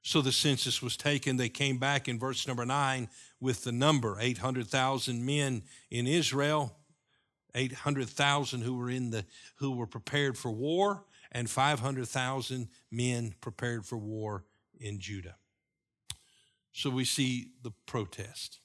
So 0.02 0.20
the 0.20 0.32
census 0.32 0.82
was 0.82 0.96
taken. 0.96 1.36
They 1.36 1.48
came 1.48 1.78
back 1.78 2.08
in 2.08 2.18
verse 2.18 2.48
number 2.48 2.66
9 2.66 3.08
with 3.38 3.62
the 3.62 3.70
number 3.70 4.18
800,000 4.20 5.24
men 5.24 5.62
in 5.92 6.08
Israel, 6.08 6.74
800,000 7.58 8.62
who 8.62 8.76
were 8.76 8.90
in 8.90 9.10
the 9.10 9.24
who 9.56 9.72
were 9.72 9.86
prepared 9.86 10.38
for 10.38 10.50
war 10.50 11.04
and 11.32 11.50
500,000 11.50 12.68
men 12.90 13.34
prepared 13.40 13.84
for 13.84 13.98
war 13.98 14.44
in 14.80 15.00
Judah. 15.00 15.36
So 16.72 16.90
we 16.90 17.04
see 17.04 17.48
the 17.62 17.72
protest. 17.86 18.60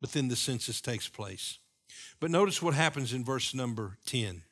But 0.00 0.12
then 0.12 0.28
the 0.28 0.36
census 0.36 0.80
takes 0.80 1.08
place. 1.08 1.58
But 2.18 2.30
notice 2.30 2.62
what 2.62 2.74
happens 2.74 3.12
in 3.12 3.24
verse 3.24 3.54
number 3.54 3.98
10. 4.06 4.42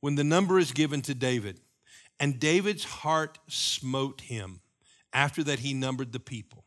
When 0.00 0.16
the 0.16 0.24
number 0.24 0.58
is 0.58 0.72
given 0.72 1.00
to 1.02 1.14
David, 1.14 1.60
and 2.20 2.40
David's 2.40 2.84
heart 2.84 3.38
smote 3.46 4.22
him 4.22 4.60
after 5.12 5.42
that 5.44 5.60
he 5.60 5.72
numbered 5.72 6.12
the 6.12 6.20
people. 6.20 6.64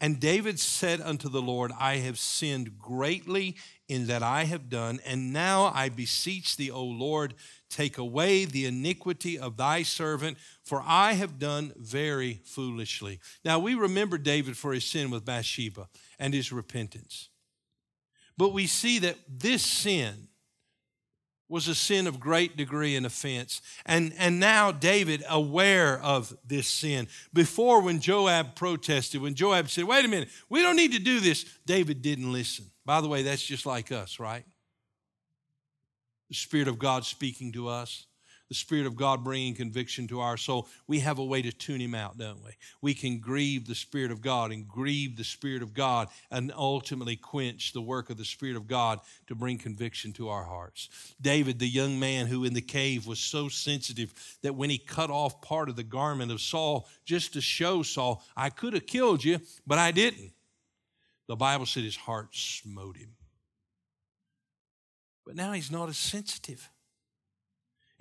And 0.00 0.18
David 0.18 0.58
said 0.58 1.00
unto 1.00 1.28
the 1.28 1.40
Lord, 1.40 1.70
I 1.78 1.98
have 1.98 2.18
sinned 2.18 2.76
greatly 2.76 3.56
in 3.92 4.06
that 4.06 4.22
I 4.22 4.44
have 4.44 4.70
done, 4.70 5.00
and 5.04 5.34
now 5.34 5.70
I 5.74 5.90
beseech 5.90 6.56
thee, 6.56 6.70
O 6.70 6.82
Lord, 6.82 7.34
take 7.68 7.98
away 7.98 8.46
the 8.46 8.64
iniquity 8.64 9.38
of 9.38 9.58
thy 9.58 9.82
servant, 9.82 10.38
for 10.62 10.82
I 10.86 11.12
have 11.12 11.38
done 11.38 11.74
very 11.76 12.40
foolishly. 12.42 13.20
Now 13.44 13.58
we 13.58 13.74
remember 13.74 14.16
David 14.16 14.56
for 14.56 14.72
his 14.72 14.86
sin 14.86 15.10
with 15.10 15.26
Bathsheba 15.26 15.88
and 16.18 16.32
his 16.32 16.50
repentance. 16.52 17.28
But 18.38 18.54
we 18.54 18.66
see 18.66 18.98
that 19.00 19.18
this 19.28 19.62
sin 19.62 20.28
was 21.52 21.68
a 21.68 21.74
sin 21.74 22.06
of 22.06 22.18
great 22.18 22.56
degree 22.56 22.96
and 22.96 23.04
offense. 23.04 23.60
And, 23.84 24.14
and 24.16 24.40
now 24.40 24.72
David, 24.72 25.22
aware 25.28 26.00
of 26.00 26.34
this 26.46 26.66
sin. 26.66 27.08
Before, 27.34 27.82
when 27.82 28.00
Joab 28.00 28.54
protested, 28.54 29.20
when 29.20 29.34
Joab 29.34 29.68
said, 29.68 29.84
Wait 29.84 30.02
a 30.02 30.08
minute, 30.08 30.30
we 30.48 30.62
don't 30.62 30.76
need 30.76 30.92
to 30.92 30.98
do 30.98 31.20
this, 31.20 31.44
David 31.66 32.00
didn't 32.00 32.32
listen. 32.32 32.64
By 32.86 33.02
the 33.02 33.08
way, 33.08 33.22
that's 33.22 33.42
just 33.42 33.66
like 33.66 33.92
us, 33.92 34.18
right? 34.18 34.44
The 36.30 36.34
Spirit 36.34 36.68
of 36.68 36.78
God 36.78 37.04
speaking 37.04 37.52
to 37.52 37.68
us 37.68 38.06
the 38.52 38.56
Spirit 38.56 38.84
of 38.84 38.96
God 38.96 39.24
bringing 39.24 39.54
conviction 39.54 40.06
to 40.08 40.20
our 40.20 40.36
soul, 40.36 40.68
we 40.86 41.00
have 41.00 41.18
a 41.18 41.24
way 41.24 41.40
to 41.40 41.50
tune 41.50 41.80
Him 41.80 41.94
out, 41.94 42.18
don't 42.18 42.44
we? 42.44 42.50
We 42.82 42.92
can 42.92 43.18
grieve 43.18 43.66
the 43.66 43.74
Spirit 43.74 44.10
of 44.10 44.20
God 44.20 44.52
and 44.52 44.68
grieve 44.68 45.16
the 45.16 45.24
Spirit 45.24 45.62
of 45.62 45.72
God 45.72 46.08
and 46.30 46.52
ultimately 46.54 47.16
quench 47.16 47.72
the 47.72 47.80
work 47.80 48.10
of 48.10 48.18
the 48.18 48.26
Spirit 48.26 48.56
of 48.56 48.68
God 48.68 49.00
to 49.28 49.34
bring 49.34 49.56
conviction 49.56 50.12
to 50.12 50.28
our 50.28 50.44
hearts. 50.44 50.90
David, 51.18 51.58
the 51.58 51.66
young 51.66 51.98
man 51.98 52.26
who 52.26 52.44
in 52.44 52.52
the 52.52 52.60
cave 52.60 53.06
was 53.06 53.18
so 53.18 53.48
sensitive 53.48 54.12
that 54.42 54.54
when 54.54 54.68
he 54.68 54.76
cut 54.76 55.08
off 55.08 55.40
part 55.40 55.70
of 55.70 55.76
the 55.76 55.82
garment 55.82 56.30
of 56.30 56.38
Saul 56.38 56.86
just 57.06 57.32
to 57.32 57.40
show 57.40 57.82
Saul, 57.82 58.22
I 58.36 58.50
could 58.50 58.74
have 58.74 58.84
killed 58.84 59.24
you, 59.24 59.38
but 59.66 59.78
I 59.78 59.92
didn't. 59.92 60.30
The 61.26 61.36
Bible 61.36 61.64
said 61.64 61.84
his 61.84 61.96
heart 61.96 62.36
smote 62.36 62.98
him. 62.98 63.14
But 65.24 65.36
now 65.36 65.52
he's 65.52 65.70
not 65.70 65.88
as 65.88 65.96
sensitive 65.96 66.68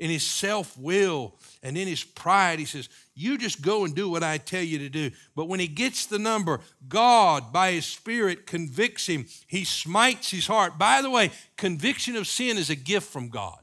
in 0.01 0.09
his 0.09 0.25
self 0.25 0.75
will 0.79 1.35
and 1.61 1.77
in 1.77 1.87
his 1.87 2.03
pride, 2.03 2.57
he 2.57 2.65
says, 2.65 2.89
You 3.13 3.37
just 3.37 3.61
go 3.61 3.85
and 3.85 3.95
do 3.95 4.09
what 4.09 4.23
I 4.23 4.39
tell 4.39 4.63
you 4.63 4.79
to 4.79 4.89
do. 4.89 5.11
But 5.35 5.47
when 5.47 5.59
he 5.59 5.67
gets 5.67 6.07
the 6.07 6.17
number, 6.17 6.59
God, 6.89 7.53
by 7.53 7.73
his 7.73 7.85
Spirit, 7.85 8.47
convicts 8.47 9.05
him. 9.05 9.27
He 9.45 9.63
smites 9.63 10.31
his 10.31 10.47
heart. 10.47 10.79
By 10.79 11.03
the 11.03 11.11
way, 11.11 11.29
conviction 11.55 12.15
of 12.15 12.25
sin 12.25 12.57
is 12.57 12.71
a 12.71 12.75
gift 12.75 13.13
from 13.13 13.29
God. 13.29 13.59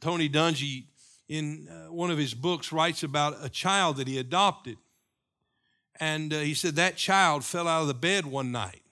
Tony 0.00 0.28
Dungy, 0.28 0.84
in 1.30 1.66
uh, 1.66 1.90
one 1.90 2.10
of 2.10 2.18
his 2.18 2.34
books, 2.34 2.72
writes 2.72 3.02
about 3.02 3.36
a 3.42 3.48
child 3.48 3.96
that 3.96 4.06
he 4.06 4.18
adopted. 4.18 4.76
And 5.98 6.34
uh, 6.34 6.40
he 6.40 6.52
said 6.52 6.74
that 6.74 6.96
child 6.96 7.42
fell 7.42 7.66
out 7.66 7.80
of 7.80 7.88
the 7.88 7.94
bed 7.94 8.26
one 8.26 8.52
night. 8.52 8.82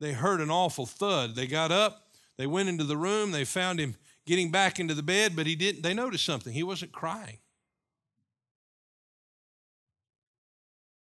They 0.00 0.12
heard 0.12 0.40
an 0.40 0.50
awful 0.50 0.86
thud. 0.86 1.36
They 1.36 1.46
got 1.46 1.70
up, 1.70 2.07
they 2.38 2.46
went 2.46 2.68
into 2.68 2.84
the 2.84 2.96
room, 2.96 3.32
they 3.32 3.44
found 3.44 3.78
him 3.78 3.96
getting 4.24 4.50
back 4.50 4.78
into 4.80 4.94
the 4.94 5.02
bed, 5.02 5.36
but 5.36 5.46
he 5.46 5.54
didn't 5.56 5.82
they 5.82 5.92
noticed 5.92 6.24
something. 6.24 6.52
He 6.52 6.62
wasn't 6.62 6.92
crying. 6.92 7.38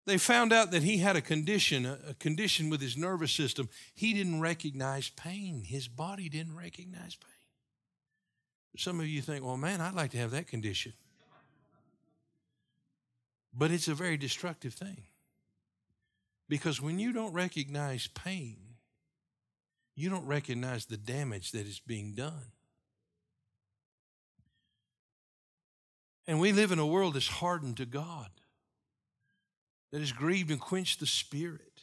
They 0.06 0.16
found 0.16 0.54
out 0.54 0.70
that 0.70 0.82
he 0.82 0.96
had 0.96 1.16
a 1.16 1.20
condition, 1.20 1.84
a 1.84 2.14
condition 2.14 2.70
with 2.70 2.80
his 2.80 2.96
nervous 2.96 3.30
system. 3.30 3.68
He 3.94 4.14
didn't 4.14 4.40
recognize 4.40 5.10
pain. 5.10 5.64
His 5.64 5.86
body 5.86 6.30
didn't 6.30 6.56
recognize 6.56 7.14
pain. 7.14 7.28
Some 8.78 9.00
of 9.00 9.06
you 9.06 9.20
think, 9.20 9.44
well, 9.44 9.58
man, 9.58 9.82
I'd 9.82 9.92
like 9.92 10.12
to 10.12 10.16
have 10.16 10.30
that 10.30 10.46
condition. 10.46 10.94
But 13.52 13.70
it's 13.70 13.88
a 13.88 13.94
very 13.94 14.16
destructive 14.16 14.72
thing. 14.72 15.02
Because 16.48 16.80
when 16.80 16.98
you 16.98 17.12
don't 17.12 17.34
recognize 17.34 18.06
pain, 18.06 18.67
you 19.98 20.08
don't 20.08 20.26
recognize 20.26 20.86
the 20.86 20.96
damage 20.96 21.50
that 21.50 21.66
is 21.66 21.80
being 21.80 22.14
done. 22.14 22.52
And 26.28 26.38
we 26.38 26.52
live 26.52 26.70
in 26.70 26.78
a 26.78 26.86
world 26.86 27.14
that's 27.14 27.26
hardened 27.26 27.78
to 27.78 27.84
God, 27.84 28.28
that 29.90 29.98
has 29.98 30.12
grieved 30.12 30.52
and 30.52 30.60
quenched 30.60 31.00
the 31.00 31.06
Spirit. 31.06 31.82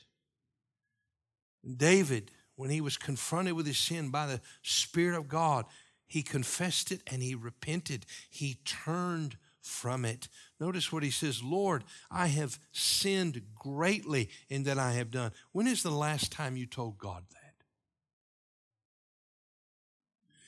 David, 1.76 2.32
when 2.56 2.70
he 2.70 2.80
was 2.80 2.96
confronted 2.96 3.54
with 3.54 3.68
his 3.68 3.80
sin 3.80 4.12
by 4.12 4.28
the 4.28 4.40
Spirit 4.62 5.18
of 5.18 5.28
God, 5.28 5.66
he 6.08 6.22
confessed 6.22 6.94
it 6.94 7.02
and 7.08 7.22
he 7.22 7.36
repented. 7.36 8.06
He 8.30 8.60
turned 8.64 9.36
from 9.60 10.06
it. 10.06 10.30
Notice 10.58 10.90
what 10.90 11.04
he 11.04 11.12
says 11.12 11.44
Lord, 11.44 11.84
I 12.10 12.28
have 12.28 12.60
sinned 12.72 13.42
greatly 13.56 14.30
in 14.48 14.64
that 14.64 14.80
I 14.80 14.94
have 14.94 15.12
done. 15.12 15.34
When 15.52 15.68
is 15.68 15.84
the 15.84 15.92
last 15.92 16.32
time 16.32 16.56
you 16.56 16.66
told 16.66 16.98
God 16.98 17.24
that? 17.32 17.45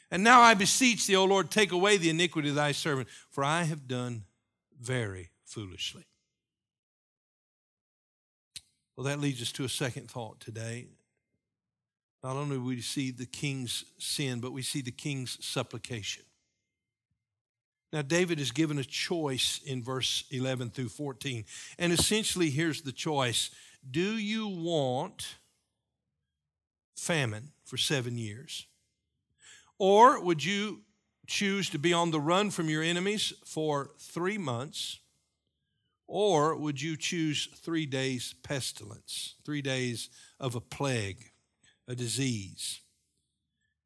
And 0.10 0.24
now 0.24 0.42
I 0.42 0.54
beseech 0.54 1.06
thee, 1.06 1.16
O 1.16 1.26
Lord, 1.26 1.52
take 1.52 1.72
away 1.72 1.98
the 1.98 2.10
iniquity 2.10 2.50
of 2.50 2.56
thy 2.56 2.72
servant, 2.72 3.10
for 3.30 3.44
I 3.44 3.64
have 3.64 3.88
done 3.88 4.24
very 4.80 5.32
foolishly. 5.46 6.06
Well, 8.96 9.06
that 9.06 9.20
leads 9.20 9.42
us 9.42 9.52
to 9.54 9.66
a 9.66 9.70
second 9.70 10.10
thought 10.10 10.40
today. 10.40 10.88
Not 12.24 12.36
only 12.36 12.58
do 12.58 12.64
we 12.64 12.82
see 12.82 13.12
the 13.12 13.26
king's 13.26 13.86
sin, 14.00 14.40
but 14.40 14.54
we 14.54 14.62
see 14.62 14.82
the 14.82 14.92
king's 14.92 15.44
supplication. 15.46 16.24
Now, 17.94 18.02
David 18.02 18.40
is 18.40 18.52
given 18.52 18.80
a 18.80 18.84
choice 18.84 19.62
in 19.66 19.82
verse 19.82 20.26
11 20.32 20.72
through 20.72 20.90
14. 20.90 21.46
And 21.80 21.94
essentially, 21.94 22.50
here's 22.50 22.82
the 22.82 22.92
choice 22.92 23.52
Do 23.90 24.18
you 24.18 24.48
want 24.48 25.36
famine 26.96 27.52
for 27.64 27.78
seven 27.78 28.18
years? 28.18 28.66
Or 29.80 30.22
would 30.22 30.44
you 30.44 30.82
choose 31.28 31.70
to 31.70 31.80
be 31.80 31.94
on 31.94 32.12
the 32.12 32.20
run 32.20 32.50
from 32.52 32.70
your 32.70 32.84
enemies 32.84 33.34
for 33.46 33.92
three 34.00 34.38
months? 34.38 35.00
Or 36.08 36.56
would 36.56 36.82
you 36.82 36.96
choose 36.96 37.48
three 37.58 37.86
days 37.86 38.34
pestilence, 38.44 39.36
three 39.46 39.62
days 39.62 40.10
of 40.40 40.56
a 40.56 40.62
plague, 40.62 41.32
a 41.88 41.96
disease? 41.96 42.80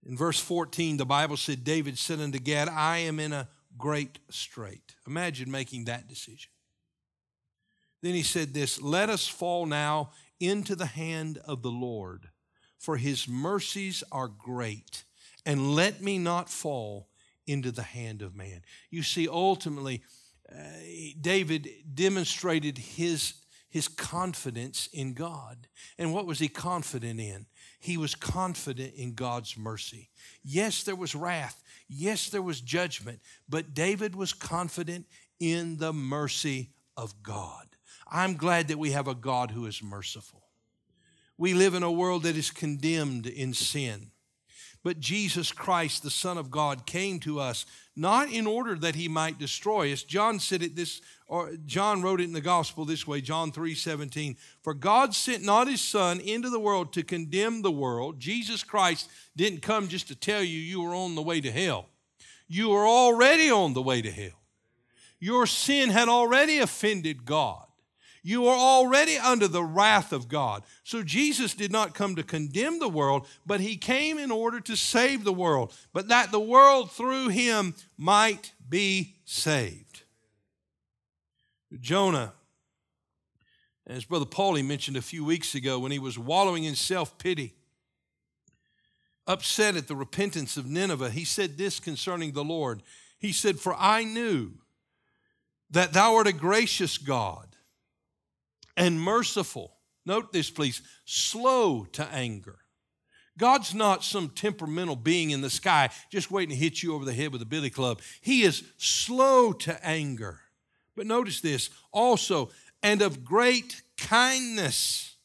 In 0.05 0.15
verse 0.15 0.39
14, 0.39 0.97
the 0.97 1.05
Bible 1.05 1.37
said, 1.37 1.63
David 1.63 1.97
said 1.97 2.19
unto 2.19 2.39
Gad, 2.39 2.69
I 2.69 2.99
am 2.99 3.19
in 3.19 3.33
a 3.33 3.49
great 3.77 4.19
strait. 4.29 4.95
Imagine 5.07 5.49
making 5.49 5.85
that 5.85 6.07
decision. 6.07 6.51
Then 8.01 8.13
he 8.13 8.23
said 8.23 8.53
this 8.53 8.81
Let 8.81 9.09
us 9.09 9.27
fall 9.27 9.65
now 9.65 10.11
into 10.39 10.75
the 10.75 10.87
hand 10.87 11.39
of 11.45 11.61
the 11.61 11.69
Lord, 11.69 12.29
for 12.79 12.97
his 12.97 13.27
mercies 13.27 14.03
are 14.11 14.27
great, 14.27 15.03
and 15.45 15.75
let 15.75 16.01
me 16.01 16.17
not 16.17 16.49
fall 16.49 17.07
into 17.47 17.71
the 17.71 17.83
hand 17.83 18.21
of 18.21 18.35
man. 18.35 18.61
You 18.89 19.03
see, 19.03 19.27
ultimately, 19.27 20.03
uh, 20.51 20.55
David 21.19 21.69
demonstrated 21.93 22.77
his, 22.77 23.33
his 23.69 23.87
confidence 23.87 24.87
in 24.93 25.13
God. 25.13 25.67
And 25.97 26.13
what 26.13 26.25
was 26.25 26.39
he 26.39 26.47
confident 26.47 27.19
in? 27.19 27.45
He 27.79 27.97
was 27.97 28.13
confident 28.15 28.93
in 28.95 29.13
God's 29.13 29.57
mercy. 29.57 30.09
Yes, 30.43 30.83
there 30.83 30.95
was 30.95 31.15
wrath. 31.15 31.63
Yes, 31.87 32.29
there 32.29 32.41
was 32.41 32.61
judgment. 32.61 33.19
But 33.49 33.73
David 33.73 34.15
was 34.15 34.33
confident 34.33 35.07
in 35.39 35.77
the 35.77 35.93
mercy 35.93 36.69
of 36.95 37.23
God. 37.23 37.67
I'm 38.07 38.35
glad 38.35 38.67
that 38.67 38.77
we 38.77 38.91
have 38.91 39.07
a 39.07 39.15
God 39.15 39.51
who 39.51 39.65
is 39.65 39.81
merciful. 39.81 40.43
We 41.37 41.53
live 41.53 41.73
in 41.73 41.81
a 41.81 41.91
world 41.91 42.23
that 42.23 42.37
is 42.37 42.51
condemned 42.51 43.25
in 43.25 43.53
sin. 43.53 44.11
But 44.83 44.99
Jesus 44.99 45.51
Christ, 45.51 46.01
the 46.01 46.09
Son 46.09 46.37
of 46.37 46.49
God, 46.49 46.87
came 46.87 47.19
to 47.19 47.39
us 47.39 47.65
not 47.95 48.31
in 48.31 48.47
order 48.47 48.75
that 48.75 48.95
he 48.95 49.07
might 49.07 49.37
destroy 49.37 49.91
us. 49.91 50.03
John 50.03 50.39
said 50.39 50.63
it 50.63 50.75
this, 50.75 51.01
or 51.27 51.51
John 51.65 52.01
wrote 52.01 52.19
it 52.19 52.25
in 52.25 52.33
the 52.33 52.41
gospel 52.41 52.83
this 52.83 53.05
way, 53.05 53.21
John 53.21 53.51
3 53.51 53.75
17. 53.75 54.37
For 54.63 54.73
God 54.73 55.13
sent 55.13 55.43
not 55.43 55.67
his 55.67 55.81
Son 55.81 56.19
into 56.19 56.49
the 56.49 56.59
world 56.59 56.93
to 56.93 57.03
condemn 57.03 57.61
the 57.61 57.71
world. 57.71 58.19
Jesus 58.19 58.63
Christ 58.63 59.09
didn't 59.35 59.61
come 59.61 59.87
just 59.87 60.07
to 60.07 60.15
tell 60.15 60.41
you 60.41 60.59
you 60.59 60.81
were 60.81 60.95
on 60.95 61.15
the 61.15 61.21
way 61.21 61.41
to 61.41 61.51
hell. 61.51 61.87
You 62.47 62.69
were 62.69 62.87
already 62.87 63.51
on 63.51 63.73
the 63.73 63.81
way 63.81 64.01
to 64.01 64.11
hell. 64.11 64.41
Your 65.19 65.45
sin 65.45 65.89
had 65.89 66.09
already 66.09 66.57
offended 66.57 67.25
God. 67.25 67.65
You 68.23 68.47
are 68.47 68.57
already 68.57 69.17
under 69.17 69.47
the 69.47 69.63
wrath 69.63 70.13
of 70.13 70.27
God. 70.27 70.63
So 70.83 71.01
Jesus 71.01 71.55
did 71.55 71.71
not 71.71 71.95
come 71.95 72.15
to 72.15 72.23
condemn 72.23 72.79
the 72.79 72.89
world, 72.89 73.27
but 73.45 73.61
he 73.61 73.77
came 73.77 74.19
in 74.19 74.29
order 74.29 74.59
to 74.59 74.75
save 74.75 75.23
the 75.23 75.33
world, 75.33 75.73
but 75.91 76.07
that 76.09 76.31
the 76.31 76.39
world 76.39 76.91
through 76.91 77.29
him 77.29 77.73
might 77.97 78.53
be 78.69 79.15
saved. 79.25 80.03
Jonah, 81.79 82.33
as 83.87 84.05
Brother 84.05 84.25
Paulie 84.25 84.65
mentioned 84.65 84.97
a 84.97 85.01
few 85.01 85.25
weeks 85.25 85.55
ago, 85.55 85.79
when 85.79 85.91
he 85.91 85.99
was 85.99 86.19
wallowing 86.19 86.65
in 86.65 86.75
self 86.75 87.17
pity, 87.17 87.55
upset 89.25 89.75
at 89.75 89.87
the 89.87 89.95
repentance 89.95 90.57
of 90.57 90.67
Nineveh, 90.67 91.09
he 91.09 91.25
said 91.25 91.57
this 91.57 91.79
concerning 91.79 92.33
the 92.33 92.43
Lord. 92.43 92.83
He 93.17 93.31
said, 93.31 93.59
For 93.59 93.73
I 93.75 94.03
knew 94.03 94.53
that 95.71 95.93
thou 95.93 96.15
art 96.15 96.27
a 96.27 96.33
gracious 96.33 96.97
God 96.99 97.50
and 98.75 98.99
merciful. 98.99 99.77
Note 100.05 100.33
this, 100.33 100.49
please 100.49 100.81
slow 101.05 101.85
to 101.93 102.05
anger. 102.11 102.59
God's 103.37 103.73
not 103.73 104.03
some 104.03 104.29
temperamental 104.29 104.95
being 104.95 105.31
in 105.31 105.41
the 105.41 105.49
sky 105.49 105.89
just 106.11 106.31
waiting 106.31 106.49
to 106.49 106.55
hit 106.55 106.83
you 106.83 106.93
over 106.93 107.05
the 107.05 107.13
head 107.13 107.31
with 107.31 107.41
a 107.41 107.45
billy 107.45 107.69
club. 107.69 108.01
He 108.21 108.43
is 108.43 108.63
slow 108.77 109.53
to 109.53 109.85
anger. 109.85 110.41
But 110.95 111.07
notice 111.07 111.41
this 111.41 111.69
also, 111.91 112.51
and 112.83 113.01
of 113.01 113.23
great 113.23 113.81
kindness, 113.97 115.15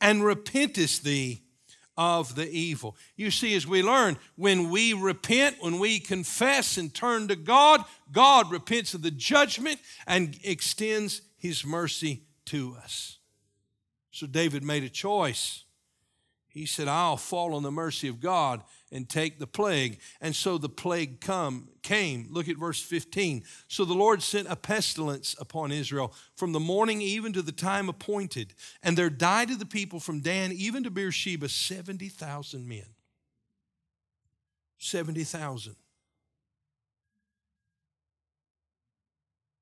and 0.00 0.22
repentest 0.22 1.02
thee 1.02 1.42
of 1.96 2.34
the 2.34 2.50
evil. 2.50 2.96
You 3.16 3.30
see, 3.30 3.54
as 3.54 3.66
we 3.66 3.82
learn, 3.82 4.18
when 4.34 4.70
we 4.70 4.92
repent, 4.92 5.56
when 5.60 5.78
we 5.78 5.98
confess 5.98 6.76
and 6.76 6.92
turn 6.92 7.28
to 7.28 7.36
God, 7.36 7.82
God 8.12 8.50
repents 8.50 8.92
of 8.94 9.02
the 9.02 9.10
judgment 9.10 9.80
and 10.06 10.38
extends 10.42 11.22
his 11.38 11.64
mercy 11.64 12.25
to 12.46 12.76
us. 12.82 13.18
So 14.10 14.26
David 14.26 14.62
made 14.62 14.82
a 14.82 14.88
choice. 14.88 15.64
He 16.48 16.64
said, 16.64 16.88
I'll 16.88 17.18
fall 17.18 17.54
on 17.54 17.62
the 17.62 17.70
mercy 17.70 18.08
of 18.08 18.18
God 18.18 18.62
and 18.90 19.06
take 19.06 19.38
the 19.38 19.46
plague. 19.46 20.00
And 20.22 20.34
so 20.34 20.56
the 20.56 20.70
plague 20.70 21.20
come, 21.20 21.68
came. 21.82 22.28
Look 22.30 22.48
at 22.48 22.56
verse 22.56 22.80
15. 22.80 23.44
So 23.68 23.84
the 23.84 23.92
Lord 23.92 24.22
sent 24.22 24.48
a 24.48 24.56
pestilence 24.56 25.36
upon 25.38 25.70
Israel 25.70 26.14
from 26.34 26.52
the 26.52 26.60
morning 26.60 27.02
even 27.02 27.34
to 27.34 27.42
the 27.42 27.52
time 27.52 27.90
appointed. 27.90 28.54
And 28.82 28.96
there 28.96 29.10
died 29.10 29.50
of 29.50 29.58
the 29.58 29.66
people 29.66 30.00
from 30.00 30.20
Dan 30.20 30.50
even 30.50 30.82
to 30.84 30.90
Beersheba 30.90 31.50
70,000 31.50 32.66
men. 32.66 32.86
70,000. 34.78 35.76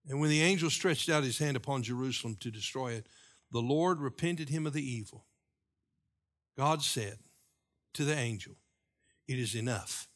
And 0.09 0.21
when 0.21 0.31
the 0.31 0.43
angel 0.43 0.71
stretched 0.71 1.09
out 1.09 1.25
his 1.25 1.38
hand 1.38 1.57
upon 1.57 1.83
Jerusalem 1.83 2.37
to 2.40 2.51
destroy 2.51 2.93
it, 2.93 3.07
the 3.51 3.62
Lord 3.62 4.01
repented 4.01 4.49
him 4.49 4.67
of 4.67 4.73
the 4.73 4.85
evil. 4.85 5.25
God 6.57 6.83
said 6.83 7.19
to 7.95 8.05
the 8.05 8.17
angel, 8.17 8.57
It 9.27 9.38
is 9.38 9.55
enough. 9.55 10.09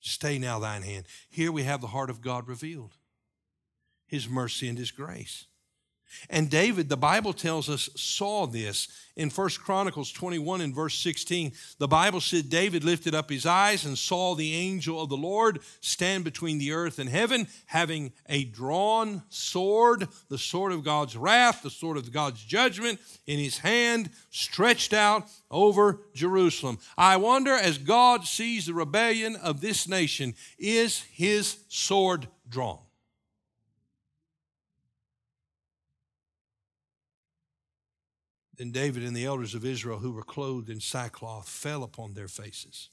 Stay 0.00 0.38
now 0.38 0.58
thine 0.58 0.82
hand. 0.82 1.06
Here 1.30 1.50
we 1.50 1.62
have 1.62 1.80
the 1.80 1.88
heart 1.88 2.10
of 2.10 2.20
God 2.20 2.46
revealed, 2.46 2.96
his 4.06 4.28
mercy 4.28 4.68
and 4.68 4.78
his 4.78 4.90
grace. 4.90 5.46
And 6.30 6.50
David, 6.50 6.88
the 6.88 6.96
Bible 6.96 7.32
tells 7.32 7.68
us, 7.68 7.88
saw 7.96 8.46
this. 8.46 8.88
In 9.16 9.30
First 9.30 9.60
Chronicles 9.60 10.10
21 10.10 10.60
and 10.60 10.74
verse 10.74 10.98
16, 10.98 11.52
the 11.78 11.86
Bible 11.86 12.20
said 12.20 12.50
David 12.50 12.82
lifted 12.82 13.14
up 13.14 13.30
his 13.30 13.46
eyes 13.46 13.84
and 13.84 13.96
saw 13.96 14.34
the 14.34 14.54
angel 14.54 15.00
of 15.00 15.08
the 15.08 15.16
Lord 15.16 15.60
stand 15.80 16.24
between 16.24 16.58
the 16.58 16.72
earth 16.72 16.98
and 16.98 17.08
heaven, 17.08 17.46
having 17.66 18.12
a 18.28 18.44
drawn 18.44 19.22
sword, 19.28 20.08
the 20.28 20.38
sword 20.38 20.72
of 20.72 20.82
God's 20.82 21.16
wrath, 21.16 21.62
the 21.62 21.70
sword 21.70 21.96
of 21.96 22.10
God's 22.10 22.42
judgment, 22.42 22.98
in 23.26 23.38
his 23.38 23.58
hand, 23.58 24.10
stretched 24.30 24.92
out 24.92 25.28
over 25.48 26.00
Jerusalem. 26.12 26.78
I 26.98 27.16
wonder, 27.16 27.52
as 27.52 27.78
God 27.78 28.24
sees 28.24 28.66
the 28.66 28.74
rebellion 28.74 29.36
of 29.36 29.60
this 29.60 29.86
nation, 29.86 30.34
is 30.58 31.02
his 31.12 31.58
sword 31.68 32.26
drawn? 32.48 32.83
Then 38.56 38.70
David 38.70 39.04
and 39.04 39.16
the 39.16 39.24
elders 39.24 39.54
of 39.54 39.64
Israel 39.64 39.98
who 39.98 40.12
were 40.12 40.22
clothed 40.22 40.70
in 40.70 40.80
sackcloth 40.80 41.48
fell 41.48 41.82
upon 41.82 42.14
their 42.14 42.28
faces. 42.28 42.90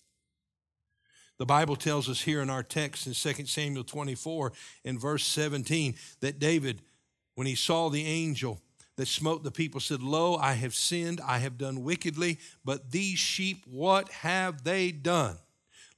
The 1.38 1.46
Bible 1.46 1.76
tells 1.76 2.08
us 2.08 2.22
here 2.22 2.42
in 2.42 2.50
our 2.50 2.64
text 2.64 3.08
in 3.08 3.14
2 3.14 3.46
Samuel 3.46 3.84
24 3.84 4.54
in 4.84 5.00
verse 5.00 5.26
17 5.26 5.96
that 6.20 6.40
David, 6.40 6.82
when 7.36 7.48
he 7.48 7.56
saw 7.56 7.90
the 7.90 8.06
angel 8.06 8.62
that 8.98 9.08
smote 9.08 9.44
the 9.44 9.52
people, 9.52 9.80
said, 9.80 10.04
Lo, 10.04 10.36
I 10.36 10.54
have 10.54 10.76
sinned, 10.76 11.20
I 11.26 11.40
have 11.40 11.58
done 11.58 11.84
wickedly, 11.84 12.38
but 12.64 12.92
these 12.92 13.18
sheep, 13.18 13.64
what 13.66 14.10
have 14.10 14.64
they 14.64 14.92
done? 14.92 15.38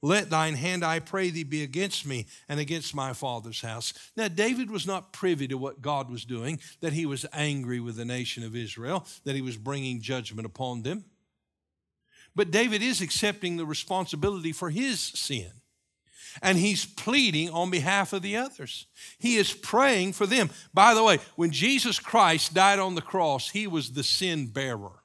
Let 0.04 0.28
thine 0.28 0.52
hand, 0.52 0.84
I 0.84 0.98
pray 0.98 1.30
thee, 1.30 1.44
be 1.44 1.62
against 1.62 2.04
me 2.04 2.26
and 2.46 2.60
against 2.60 2.94
my 2.94 3.14
father's 3.14 3.62
house. 3.62 3.94
Now, 4.14 4.28
David 4.28 4.70
was 4.70 4.86
not 4.86 5.14
privy 5.14 5.48
to 5.48 5.56
what 5.56 5.80
God 5.80 6.10
was 6.10 6.26
doing, 6.26 6.60
that 6.82 6.92
he 6.92 7.06
was 7.06 7.24
angry 7.32 7.80
with 7.80 7.96
the 7.96 8.04
nation 8.04 8.44
of 8.44 8.54
Israel, 8.54 9.06
that 9.24 9.34
he 9.34 9.40
was 9.40 9.56
bringing 9.56 10.02
judgment 10.02 10.44
upon 10.44 10.82
them. 10.82 11.06
But 12.36 12.50
David 12.50 12.82
is 12.82 13.00
accepting 13.00 13.56
the 13.56 13.64
responsibility 13.64 14.52
for 14.52 14.68
his 14.68 15.00
sin. 15.00 15.50
And 16.42 16.58
he's 16.58 16.84
pleading 16.84 17.48
on 17.48 17.70
behalf 17.70 18.12
of 18.12 18.20
the 18.20 18.36
others. 18.36 18.84
He 19.18 19.36
is 19.36 19.54
praying 19.54 20.12
for 20.12 20.26
them. 20.26 20.50
By 20.74 20.92
the 20.92 21.02
way, 21.02 21.18
when 21.36 21.50
Jesus 21.50 21.98
Christ 21.98 22.52
died 22.52 22.78
on 22.78 22.94
the 22.94 23.00
cross, 23.00 23.48
he 23.48 23.66
was 23.66 23.92
the 23.92 24.04
sin 24.04 24.48
bearer 24.48 25.03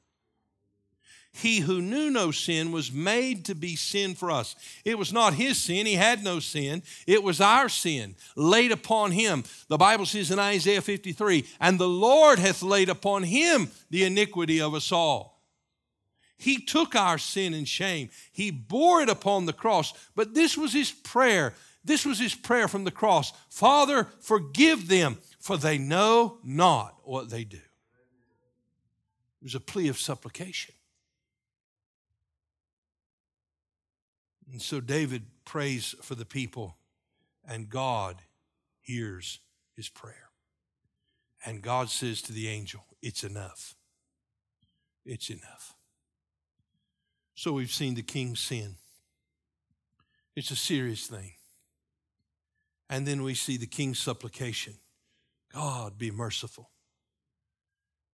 he 1.39 1.59
who 1.59 1.81
knew 1.81 2.09
no 2.09 2.31
sin 2.31 2.71
was 2.71 2.91
made 2.91 3.45
to 3.45 3.55
be 3.55 3.75
sin 3.75 4.15
for 4.15 4.29
us. 4.29 4.55
It 4.83 4.97
was 4.97 5.13
not 5.13 5.33
his 5.33 5.57
sin, 5.57 5.85
he 5.85 5.95
had 5.95 6.23
no 6.23 6.39
sin. 6.39 6.83
It 7.07 7.23
was 7.23 7.41
our 7.41 7.69
sin 7.69 8.15
laid 8.35 8.71
upon 8.71 9.11
him. 9.11 9.43
The 9.67 9.77
Bible 9.77 10.05
says 10.05 10.31
in 10.31 10.39
Isaiah 10.39 10.81
53 10.81 11.45
and 11.59 11.79
the 11.79 11.87
Lord 11.87 12.39
hath 12.39 12.61
laid 12.61 12.89
upon 12.89 13.23
him 13.23 13.69
the 13.89 14.03
iniquity 14.03 14.61
of 14.61 14.73
us 14.73 14.91
all. 14.91 15.41
He 16.37 16.57
took 16.57 16.95
our 16.95 17.17
sin 17.17 17.53
and 17.53 17.67
shame, 17.67 18.09
he 18.31 18.51
bore 18.51 19.01
it 19.01 19.09
upon 19.09 19.45
the 19.45 19.53
cross. 19.53 19.93
But 20.15 20.33
this 20.33 20.57
was 20.57 20.73
his 20.73 20.91
prayer 20.91 21.53
This 21.83 22.05
was 22.05 22.19
his 22.19 22.35
prayer 22.35 22.67
from 22.67 22.83
the 22.83 22.91
cross 22.91 23.31
Father, 23.49 24.07
forgive 24.19 24.87
them, 24.87 25.17
for 25.39 25.57
they 25.57 25.77
know 25.77 26.39
not 26.43 26.95
what 27.03 27.29
they 27.29 27.45
do. 27.45 27.57
It 27.57 29.43
was 29.43 29.55
a 29.55 29.61
plea 29.61 29.87
of 29.87 29.97
supplication. 29.97 30.75
And 34.51 34.61
so 34.61 34.79
David 34.79 35.23
prays 35.45 35.95
for 36.01 36.15
the 36.15 36.25
people, 36.25 36.77
and 37.47 37.69
God 37.69 38.17
hears 38.81 39.39
his 39.75 39.89
prayer. 39.89 40.29
And 41.45 41.61
God 41.61 41.89
says 41.89 42.21
to 42.23 42.33
the 42.33 42.47
angel, 42.47 42.85
It's 43.01 43.23
enough. 43.23 43.75
It's 45.05 45.29
enough. 45.29 45.75
So 47.35 47.53
we've 47.53 47.71
seen 47.71 47.95
the 47.95 48.01
king 48.01 48.35
sin. 48.35 48.75
It's 50.35 50.51
a 50.51 50.55
serious 50.55 51.07
thing. 51.07 51.33
And 52.89 53.07
then 53.07 53.23
we 53.23 53.33
see 53.33 53.57
the 53.57 53.67
king's 53.67 53.99
supplication 53.99 54.75
God, 55.53 55.97
be 55.97 56.11
merciful. 56.11 56.69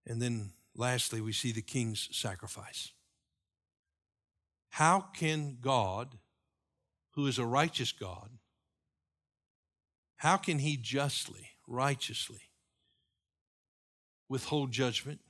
And 0.06 0.22
then 0.22 0.52
lastly, 0.74 1.20
we 1.20 1.32
see 1.32 1.52
the 1.52 1.62
king's 1.62 2.08
sacrifice. 2.12 2.92
How 4.70 5.00
can 5.00 5.58
God, 5.60 6.16
who 7.16 7.26
is 7.26 7.38
a 7.38 7.46
righteous 7.46 7.92
God, 7.92 8.28
how 10.16 10.36
can 10.36 10.58
he 10.58 10.76
justly, 10.76 11.50
righteously 11.66 12.42
withhold 14.28 14.70
judgment 14.70 15.20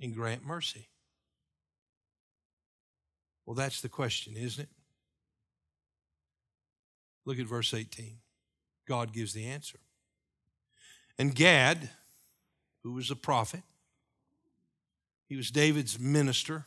and 0.00 0.14
grant 0.14 0.44
mercy? 0.44 0.88
Well, 3.46 3.54
that's 3.54 3.80
the 3.80 3.88
question, 3.88 4.34
isn't 4.36 4.64
it? 4.64 4.68
Look 7.24 7.38
at 7.38 7.46
verse 7.46 7.72
18. 7.72 8.18
God 8.86 9.12
gives 9.12 9.32
the 9.32 9.46
answer. 9.46 9.78
And 11.18 11.34
Gad, 11.34 11.90
who 12.82 12.92
was 12.92 13.10
a 13.10 13.16
prophet, 13.16 13.62
he 15.28 15.36
was 15.36 15.50
David's 15.50 15.98
minister. 15.98 16.66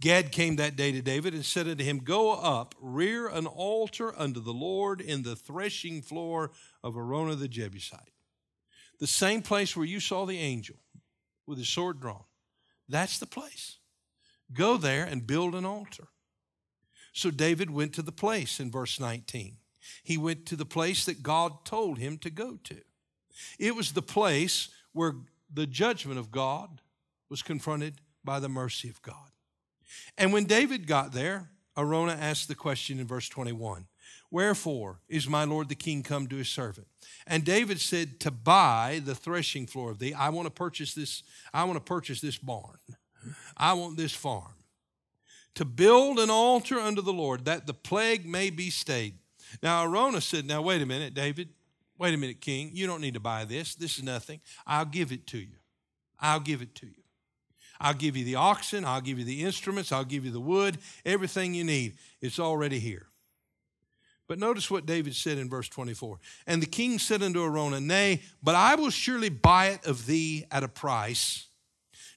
Gad 0.00 0.32
came 0.32 0.56
that 0.56 0.76
day 0.76 0.92
to 0.92 1.02
David 1.02 1.34
and 1.34 1.44
said 1.44 1.68
unto 1.68 1.84
him, 1.84 1.98
Go 1.98 2.32
up, 2.32 2.74
rear 2.80 3.28
an 3.28 3.46
altar 3.46 4.18
unto 4.18 4.40
the 4.40 4.52
Lord 4.52 5.00
in 5.00 5.22
the 5.22 5.36
threshing 5.36 6.00
floor 6.00 6.52
of 6.82 6.96
Araunah 6.96 7.38
the 7.38 7.48
Jebusite. 7.48 8.00
The 8.98 9.06
same 9.06 9.42
place 9.42 9.76
where 9.76 9.86
you 9.86 10.00
saw 10.00 10.24
the 10.24 10.38
angel 10.38 10.76
with 11.46 11.58
his 11.58 11.68
sword 11.68 12.00
drawn. 12.00 12.24
That's 12.88 13.18
the 13.18 13.26
place. 13.26 13.76
Go 14.52 14.78
there 14.78 15.04
and 15.04 15.26
build 15.26 15.54
an 15.54 15.66
altar. 15.66 16.08
So 17.12 17.30
David 17.30 17.70
went 17.70 17.92
to 17.94 18.02
the 18.02 18.12
place 18.12 18.58
in 18.58 18.70
verse 18.70 18.98
19. 18.98 19.56
He 20.02 20.16
went 20.16 20.46
to 20.46 20.56
the 20.56 20.64
place 20.64 21.04
that 21.04 21.22
God 21.22 21.64
told 21.64 21.98
him 21.98 22.18
to 22.18 22.30
go 22.30 22.58
to. 22.64 22.76
It 23.58 23.74
was 23.74 23.92
the 23.92 24.02
place 24.02 24.68
where 24.92 25.14
the 25.52 25.66
judgment 25.66 26.18
of 26.18 26.30
God 26.30 26.80
was 27.28 27.42
confronted 27.42 28.00
by 28.24 28.40
the 28.40 28.48
mercy 28.48 28.88
of 28.88 29.02
God. 29.02 29.29
And 30.18 30.32
when 30.32 30.44
David 30.44 30.86
got 30.86 31.12
there, 31.12 31.50
Araunah 31.76 32.18
asked 32.18 32.48
the 32.48 32.54
question 32.54 32.98
in 32.98 33.06
verse 33.06 33.28
21 33.28 33.86
Wherefore 34.30 35.00
is 35.08 35.28
my 35.28 35.44
Lord 35.44 35.68
the 35.68 35.74
king 35.74 36.02
come 36.02 36.26
to 36.28 36.36
his 36.36 36.48
servant? 36.48 36.86
And 37.26 37.44
David 37.44 37.80
said, 37.80 38.20
To 38.20 38.30
buy 38.30 39.00
the 39.04 39.14
threshing 39.14 39.66
floor 39.66 39.90
of 39.90 39.98
thee. 39.98 40.14
I 40.14 40.30
want 40.30 40.46
to 40.46 40.50
purchase 40.50 40.94
this, 40.94 41.22
I 41.52 41.64
want 41.64 41.76
to 41.76 41.84
purchase 41.84 42.20
this 42.20 42.38
barn. 42.38 42.78
I 43.56 43.74
want 43.74 43.96
this 43.96 44.12
farm 44.12 44.54
to 45.56 45.64
build 45.64 46.18
an 46.18 46.30
altar 46.30 46.78
unto 46.78 47.02
the 47.02 47.12
Lord, 47.12 47.44
that 47.44 47.66
the 47.66 47.74
plague 47.74 48.26
may 48.26 48.50
be 48.50 48.70
stayed. 48.70 49.14
Now, 49.62 49.84
Araunah 49.84 50.22
said, 50.22 50.46
Now, 50.46 50.62
wait 50.62 50.82
a 50.82 50.86
minute, 50.86 51.14
David. 51.14 51.48
Wait 51.98 52.14
a 52.14 52.16
minute, 52.16 52.40
King. 52.40 52.70
You 52.72 52.86
don't 52.86 53.02
need 53.02 53.14
to 53.14 53.20
buy 53.20 53.44
this. 53.44 53.74
This 53.74 53.98
is 53.98 54.04
nothing. 54.04 54.40
I'll 54.66 54.86
give 54.86 55.12
it 55.12 55.26
to 55.28 55.38
you. 55.38 55.58
I'll 56.18 56.40
give 56.40 56.62
it 56.62 56.74
to 56.76 56.86
you. 56.86 56.99
I'll 57.80 57.94
give 57.94 58.16
you 58.16 58.24
the 58.24 58.34
oxen. 58.34 58.84
I'll 58.84 59.00
give 59.00 59.18
you 59.18 59.24
the 59.24 59.42
instruments. 59.42 59.90
I'll 59.90 60.04
give 60.04 60.24
you 60.24 60.30
the 60.30 60.40
wood. 60.40 60.78
Everything 61.04 61.54
you 61.54 61.64
need. 61.64 61.96
It's 62.20 62.38
already 62.38 62.78
here. 62.78 63.06
But 64.28 64.38
notice 64.38 64.70
what 64.70 64.86
David 64.86 65.16
said 65.16 65.38
in 65.38 65.48
verse 65.48 65.68
24. 65.68 66.20
And 66.46 66.62
the 66.62 66.66
king 66.66 66.98
said 66.98 67.22
unto 67.22 67.42
Araunah, 67.42 67.80
Nay, 67.80 68.22
but 68.42 68.54
I 68.54 68.76
will 68.76 68.90
surely 68.90 69.28
buy 69.28 69.68
it 69.68 69.86
of 69.86 70.06
thee 70.06 70.44
at 70.52 70.62
a 70.62 70.68
price 70.68 71.48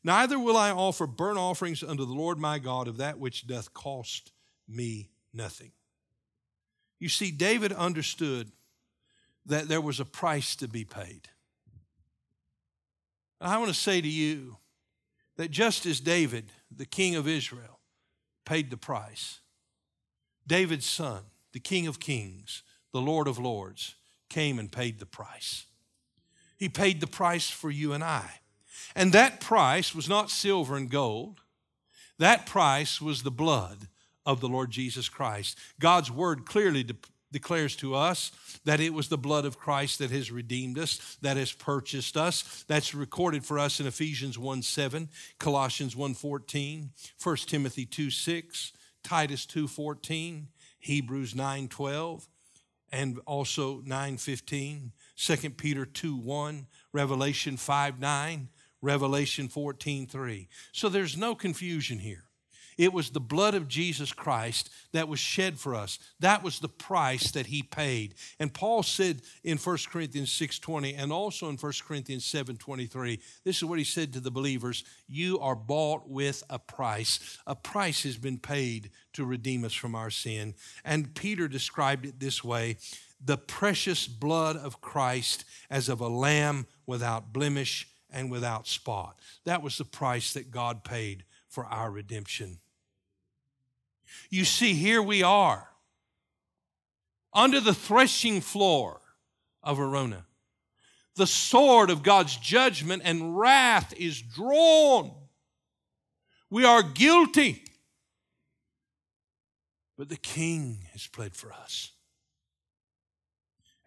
Neither 0.04 0.38
will 0.38 0.58
I 0.58 0.71
offer 0.71 1.08
burnt 1.08 1.38
offerings 1.38 1.82
unto 1.82 2.06
the 2.06 2.13
Lord 2.13 2.38
my 2.38 2.60
God 2.60 2.88
of 2.88 2.97
that 2.97 3.19
which 3.19 3.47
doth 3.47 3.73
cost 3.73 4.32
me 4.67 5.10
nothing. 5.34 5.71
You 6.99 7.10
see, 7.10 7.32
David 7.32 7.71
understood 7.71 8.52
that 9.45 9.67
there 9.67 9.82
was 9.82 9.99
a 9.99 10.06
price 10.06 10.56
to 10.58 10.67
be 10.67 10.84
paid. 10.84 11.30
I 13.39 13.58
want 13.58 13.69
to 13.69 13.80
say 13.80 13.99
to 13.99 14.08
you 14.08 14.58
that 15.38 15.52
just 15.52 15.86
as 15.86 16.00
David, 16.00 16.52
the 16.76 16.86
king 16.86 17.15
of 17.15 17.28
Israel, 17.28 17.80
paid 18.46 18.69
the 18.69 18.78
price, 18.78 19.39
David's 20.46 20.86
son, 20.86 21.24
the 21.54 21.60
king 21.60 21.88
of 21.88 22.00
kings, 22.00 22.63
the 22.91 23.02
Lord 23.02 23.28
of 23.28 23.39
lords, 23.39 23.96
came 24.30 24.60
and 24.60 24.72
paid 24.72 25.00
the 25.00 25.06
price. 25.06 25.65
He 26.58 26.69
paid 26.69 27.02
the 27.02 27.08
price 27.08 27.50
for 27.50 27.72
you 27.72 27.93
and 27.93 28.04
I. 28.04 28.39
And 28.96 29.12
that 29.13 29.39
price 29.39 29.96
was 29.96 30.10
not 30.10 30.30
silver 30.30 30.76
and 30.76 30.89
gold, 30.89 31.41
that 32.19 32.46
price 32.46 33.02
was 33.02 33.24
the 33.24 33.32
blood 33.32 33.88
of 34.26 34.39
the 34.39 34.48
Lord 34.48 34.72
Jesus 34.72 35.10
Christ. 35.10 35.58
God's 35.80 36.12
word 36.12 36.46
clearly 36.46 36.84
de- 36.84 36.96
declares 37.34 37.76
to 37.78 37.96
us 37.96 38.32
that 38.63 38.80
it 38.80 38.93
was 38.93 39.10
the 39.10 39.17
blood 39.17 39.43
of 39.43 39.60
Christ 39.60 40.00
that 40.00 40.12
has 40.12 40.32
redeemed 40.32 40.80
us, 40.80 41.17
that 41.22 41.36
has 41.36 41.52
purchased 41.52 42.15
us. 42.15 42.63
That's 42.67 42.96
recorded 42.96 43.43
for 43.43 43.60
us 43.60 43.82
in 43.82 43.88
Ephesians 43.88 44.39
1 44.39 44.62
7, 44.62 45.10
Colossians 45.39 45.98
1 45.98 46.13
14, 46.13 46.91
1 47.22 47.36
Timothy 47.48 47.86
2 47.86 48.10
6, 48.10 48.72
Titus 49.04 49.46
2 49.46 49.67
14, 49.67 50.48
Hebrews 50.80 51.36
9 51.36 51.67
12, 51.67 52.30
and 52.93 53.19
also 53.26 53.82
9 53.86 54.17
15, 54.17 54.91
2 55.17 55.50
Peter 55.50 55.86
2 55.86 56.15
1, 56.15 56.67
Revelation 56.93 57.58
5 57.58 58.00
9, 58.00 58.50
Revelation 58.82 59.50
14 59.50 60.08
3. 60.08 60.48
So 60.72 60.88
there's 60.88 61.17
no 61.17 61.36
confusion 61.36 62.00
here. 62.00 62.26
It 62.78 62.94
was 62.94 63.10
the 63.10 63.20
blood 63.20 63.54
of 63.54 63.68
Jesus 63.68 64.12
Christ 64.12 64.70
that 64.92 65.08
was 65.08 65.20
shed 65.20 65.60
for 65.60 65.76
us. 65.76 66.00
That 66.20 66.44
was 66.44 66.60
the 66.60 66.70
price 66.70 67.32
that 67.32 67.48
he 67.48 67.64
paid. 67.64 68.16
And 68.40 68.54
Paul 68.54 68.84
said 68.84 69.22
in 69.44 69.58
1 69.58 69.90
Corinthians 69.90 70.32
6:20 70.32 70.96
and 70.96 71.12
also 71.12 71.50
in 71.50 71.58
1 71.58 71.74
Corinthians 71.86 72.26
7:23, 72.26 73.20
this 73.44 73.58
is 73.58 73.66
what 73.66 73.80
he 73.80 73.86
said 73.86 74.14
to 74.14 74.20
the 74.20 74.32
believers, 74.32 74.84
you 75.08 75.40
are 75.40 75.56
bought 75.56 76.10
with 76.10 76.44
a 76.50 76.60
price. 76.60 77.20
A 77.46 77.56
price 77.56 78.04
has 78.04 78.18
been 78.18 78.38
paid 78.38 78.92
to 79.14 79.26
redeem 79.26 79.64
us 79.64 79.74
from 79.74 79.96
our 79.96 80.10
sin. 80.10 80.56
And 80.84 81.14
Peter 81.16 81.48
described 81.48 82.06
it 82.06 82.20
this 82.20 82.44
way, 82.44 82.78
the 83.24 83.38
precious 83.38 84.08
blood 84.08 84.58
of 84.58 84.82
Christ 84.82 85.46
as 85.70 85.90
of 85.90 86.02
a 86.02 86.08
lamb 86.08 86.68
without 86.86 87.32
blemish 87.32 87.88
and 88.10 88.30
without 88.30 88.68
spot. 88.68 89.20
That 89.46 89.62
was 89.62 89.78
the 89.78 89.86
price 89.86 90.34
that 90.34 90.52
God 90.52 90.84
paid 90.84 91.24
for 91.54 91.66
our 91.66 91.92
redemption. 91.92 92.58
You 94.32 94.44
see, 94.44 94.74
here 94.74 95.04
we 95.04 95.22
are 95.22 95.70
under 97.32 97.60
the 97.60 97.76
threshing 97.76 98.42
floor 98.42 99.00
of 99.62 99.78
Araunah. 99.78 100.26
The 101.16 101.28
sword 101.28 101.92
of 101.92 102.02
God's 102.02 102.36
judgment 102.38 103.04
and 103.06 103.38
wrath 103.38 103.94
is 103.96 104.20
drawn. 104.20 105.12
We 106.50 106.66
are 106.66 106.82
guilty. 106.82 107.63
But 109.96 110.10
the 110.10 110.17
king 110.17 110.88
has 110.92 111.06
pled 111.06 111.36
for 111.36 111.54
us. 111.54 111.92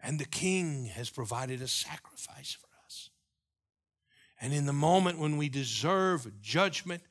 And 0.01 0.19
the 0.19 0.25
king 0.25 0.85
has 0.85 1.09
provided 1.09 1.61
a 1.61 1.67
sacrifice 1.67 2.53
for 2.53 2.67
us. 2.85 3.09
and 4.39 4.53
in 4.53 4.65
the 4.65 4.73
moment 4.73 5.19
when 5.19 5.35
we 5.35 5.49
deserve 5.49 6.41
judgment, 6.41 7.03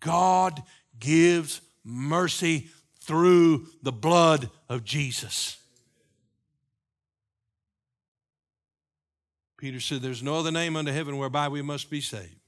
God 0.00 0.62
gives 0.98 1.60
mercy 1.84 2.68
through 3.00 3.66
the 3.82 3.92
blood 3.92 4.50
of 4.68 4.84
Jesus. 4.84 5.58
Peter 9.56 9.80
said, 9.80 10.02
There's 10.02 10.22
no 10.22 10.36
other 10.36 10.50
name 10.50 10.76
under 10.76 10.92
heaven 10.92 11.16
whereby 11.16 11.48
we 11.48 11.62
must 11.62 11.88
be 11.88 12.00
saved, 12.00 12.40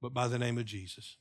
but 0.00 0.14
by 0.14 0.28
the 0.28 0.38
name 0.38 0.58
of 0.58 0.64
Jesus. 0.64 1.16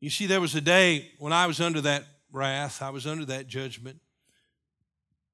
You 0.00 0.10
see, 0.10 0.26
there 0.26 0.40
was 0.40 0.54
a 0.54 0.60
day 0.60 1.12
when 1.18 1.32
I 1.32 1.46
was 1.46 1.60
under 1.60 1.80
that 1.82 2.04
wrath, 2.30 2.82
I 2.82 2.90
was 2.90 3.06
under 3.06 3.24
that 3.26 3.46
judgment, 3.46 4.00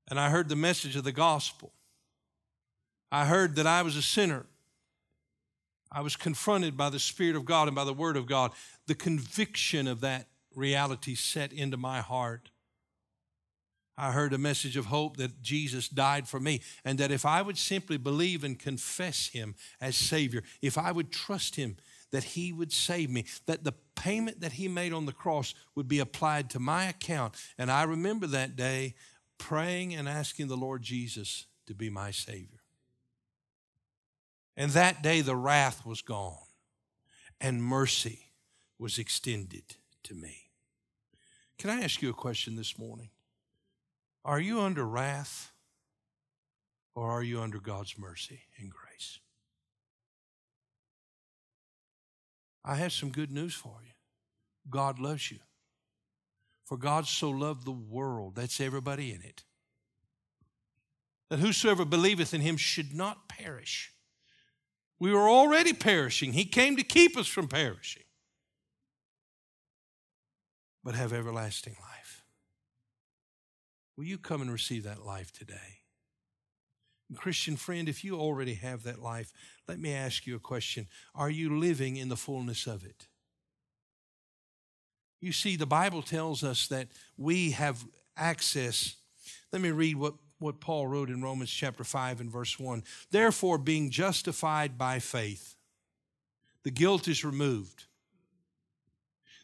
and 0.08 0.18
I 0.18 0.30
heard 0.30 0.48
the 0.48 0.56
message 0.56 0.96
of 0.96 1.04
the 1.04 1.12
gospel. 1.12 1.72
I 3.12 3.24
heard 3.24 3.56
that 3.56 3.66
I 3.66 3.82
was 3.82 3.96
a 3.96 4.02
sinner. 4.02 4.46
I 5.92 6.02
was 6.02 6.16
confronted 6.16 6.76
by 6.76 6.90
the 6.90 6.98
Spirit 6.98 7.36
of 7.36 7.44
God 7.44 7.68
and 7.68 7.74
by 7.74 7.84
the 7.84 7.92
Word 7.92 8.16
of 8.16 8.26
God. 8.26 8.52
The 8.86 8.94
conviction 8.94 9.88
of 9.88 10.00
that 10.00 10.28
reality 10.54 11.14
set 11.14 11.52
into 11.52 11.76
my 11.76 12.00
heart. 12.00 12.50
I 13.98 14.12
heard 14.12 14.32
a 14.32 14.38
message 14.38 14.76
of 14.76 14.86
hope 14.86 15.18
that 15.18 15.42
Jesus 15.42 15.88
died 15.88 16.26
for 16.26 16.40
me, 16.40 16.62
and 16.84 16.98
that 16.98 17.10
if 17.10 17.26
I 17.26 17.42
would 17.42 17.58
simply 17.58 17.98
believe 17.98 18.44
and 18.44 18.58
confess 18.58 19.28
Him 19.28 19.54
as 19.80 19.94
Savior, 19.94 20.42
if 20.62 20.78
I 20.78 20.90
would 20.90 21.12
trust 21.12 21.56
Him, 21.56 21.76
that 22.10 22.24
He 22.24 22.50
would 22.52 22.72
save 22.72 23.10
me, 23.10 23.26
that 23.46 23.64
the 23.64 23.74
payment 23.96 24.40
that 24.40 24.52
He 24.52 24.68
made 24.68 24.94
on 24.94 25.04
the 25.04 25.12
cross 25.12 25.54
would 25.74 25.86
be 25.86 25.98
applied 25.98 26.48
to 26.50 26.58
my 26.58 26.84
account. 26.84 27.34
And 27.58 27.70
I 27.70 27.82
remember 27.82 28.26
that 28.28 28.56
day 28.56 28.94
praying 29.38 29.94
and 29.94 30.08
asking 30.08 30.48
the 30.48 30.56
Lord 30.56 30.82
Jesus 30.82 31.46
to 31.66 31.74
be 31.74 31.90
my 31.90 32.10
Savior. 32.10 32.59
And 34.60 34.72
that 34.72 35.00
day 35.00 35.22
the 35.22 35.36
wrath 35.36 35.86
was 35.86 36.02
gone, 36.02 36.36
and 37.40 37.62
mercy 37.62 38.26
was 38.78 38.98
extended 38.98 39.76
to 40.02 40.14
me. 40.14 40.50
Can 41.56 41.70
I 41.70 41.80
ask 41.80 42.02
you 42.02 42.10
a 42.10 42.12
question 42.12 42.56
this 42.56 42.78
morning? 42.78 43.08
Are 44.22 44.38
you 44.38 44.60
under 44.60 44.86
wrath 44.86 45.52
or 46.94 47.10
are 47.10 47.22
you 47.22 47.40
under 47.40 47.58
God's 47.58 47.98
mercy 47.98 48.42
and 48.58 48.70
grace? 48.70 49.20
I 52.62 52.74
have 52.74 52.92
some 52.92 53.08
good 53.08 53.32
news 53.32 53.54
for 53.54 53.78
you. 53.82 53.92
God 54.68 54.98
loves 54.98 55.30
you. 55.30 55.38
For 56.66 56.76
God 56.76 57.06
so 57.06 57.30
loved 57.30 57.64
the 57.64 57.72
world, 57.72 58.34
that's 58.34 58.60
everybody 58.60 59.10
in 59.10 59.22
it, 59.22 59.42
that 61.30 61.38
whosoever 61.38 61.86
believeth 61.86 62.34
in 62.34 62.42
him 62.42 62.58
should 62.58 62.92
not 62.92 63.26
perish. 63.26 63.94
We 65.00 65.12
were 65.12 65.28
already 65.28 65.72
perishing. 65.72 66.34
He 66.34 66.44
came 66.44 66.76
to 66.76 66.84
keep 66.84 67.16
us 67.16 67.26
from 67.26 67.48
perishing, 67.48 68.04
but 70.84 70.94
have 70.94 71.12
everlasting 71.12 71.76
life. 71.80 72.22
Will 73.96 74.04
you 74.04 74.18
come 74.18 74.42
and 74.42 74.52
receive 74.52 74.84
that 74.84 75.04
life 75.04 75.32
today? 75.32 75.80
And 77.08 77.18
Christian 77.18 77.56
friend, 77.56 77.88
if 77.88 78.04
you 78.04 78.18
already 78.18 78.54
have 78.54 78.82
that 78.84 79.00
life, 79.00 79.32
let 79.66 79.80
me 79.80 79.92
ask 79.92 80.26
you 80.26 80.36
a 80.36 80.40
question. 80.40 80.86
Are 81.14 81.30
you 81.30 81.58
living 81.58 81.96
in 81.96 82.08
the 82.08 82.16
fullness 82.16 82.66
of 82.66 82.84
it? 82.84 83.08
You 85.20 85.32
see, 85.32 85.56
the 85.56 85.66
Bible 85.66 86.02
tells 86.02 86.44
us 86.44 86.68
that 86.68 86.88
we 87.16 87.50
have 87.50 87.84
access. 88.16 88.96
Let 89.52 89.60
me 89.60 89.70
read 89.70 89.96
what, 89.96 90.14
what 90.40 90.60
Paul 90.60 90.86
wrote 90.86 91.10
in 91.10 91.22
Romans 91.22 91.50
chapter 91.50 91.84
5 91.84 92.20
and 92.20 92.30
verse 92.30 92.58
1. 92.58 92.82
Therefore, 93.10 93.58
being 93.58 93.90
justified 93.90 94.76
by 94.76 94.98
faith, 94.98 95.54
the 96.62 96.70
guilt 96.70 97.08
is 97.08 97.24
removed 97.24 97.84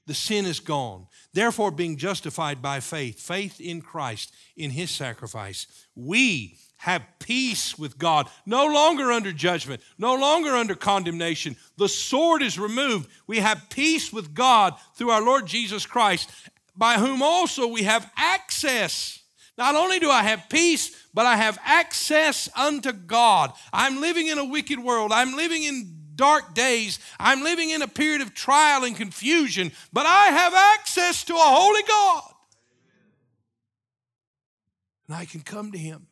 the 0.06 0.14
sin 0.14 0.46
is 0.46 0.60
gone. 0.60 1.08
Therefore, 1.32 1.70
being 1.70 1.96
justified 1.96 2.62
by 2.62 2.80
faith, 2.80 3.20
faith 3.20 3.60
in 3.60 3.82
Christ, 3.82 4.34
in 4.56 4.70
his 4.70 4.90
sacrifice, 4.90 5.66
we 5.94 6.58
have 6.78 7.02
peace 7.18 7.76
with 7.76 7.98
God, 7.98 8.28
no 8.44 8.66
longer 8.66 9.10
under 9.10 9.32
judgment, 9.32 9.82
no 9.98 10.14
longer 10.14 10.50
under 10.50 10.74
condemnation. 10.74 11.56
The 11.76 11.88
sword 11.88 12.42
is 12.42 12.58
removed. 12.58 13.10
We 13.26 13.38
have 13.38 13.68
peace 13.68 14.12
with 14.12 14.34
God 14.34 14.74
through 14.94 15.10
our 15.10 15.22
Lord 15.22 15.46
Jesus 15.46 15.86
Christ, 15.86 16.30
by 16.76 16.94
whom 16.94 17.22
also 17.22 17.66
we 17.66 17.82
have 17.82 18.10
access. 18.16 19.20
Not 19.58 19.74
only 19.74 19.98
do 19.98 20.10
I 20.10 20.22
have 20.22 20.48
peace, 20.50 20.94
but 21.14 21.24
I 21.24 21.36
have 21.36 21.58
access 21.64 22.48
unto 22.56 22.92
God. 22.92 23.52
I'm 23.72 24.00
living 24.00 24.26
in 24.26 24.38
a 24.38 24.44
wicked 24.44 24.78
world. 24.78 25.12
I'm 25.12 25.34
living 25.34 25.62
in 25.62 25.96
dark 26.14 26.54
days. 26.54 26.98
I'm 27.18 27.42
living 27.42 27.70
in 27.70 27.82
a 27.82 27.88
period 27.88 28.20
of 28.20 28.34
trial 28.34 28.84
and 28.84 28.96
confusion, 28.96 29.72
but 29.92 30.06
I 30.06 30.26
have 30.26 30.54
access 30.54 31.24
to 31.24 31.34
a 31.34 31.38
holy 31.38 31.82
God. 31.82 32.32
And 35.08 35.16
I 35.16 35.24
can 35.24 35.40
come 35.40 35.72
to 35.72 35.78
him. 35.78 36.06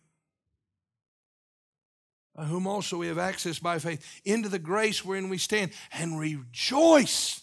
By 2.35 2.45
whom 2.45 2.67
also 2.67 2.99
we 2.99 3.07
have 3.09 3.19
access 3.19 3.59
by 3.59 3.79
faith 3.79 4.05
into 4.25 4.49
the 4.49 4.59
grace 4.59 5.05
wherein 5.05 5.29
we 5.29 5.39
stand 5.39 5.73
and 5.93 6.19
rejoice. 6.19 7.41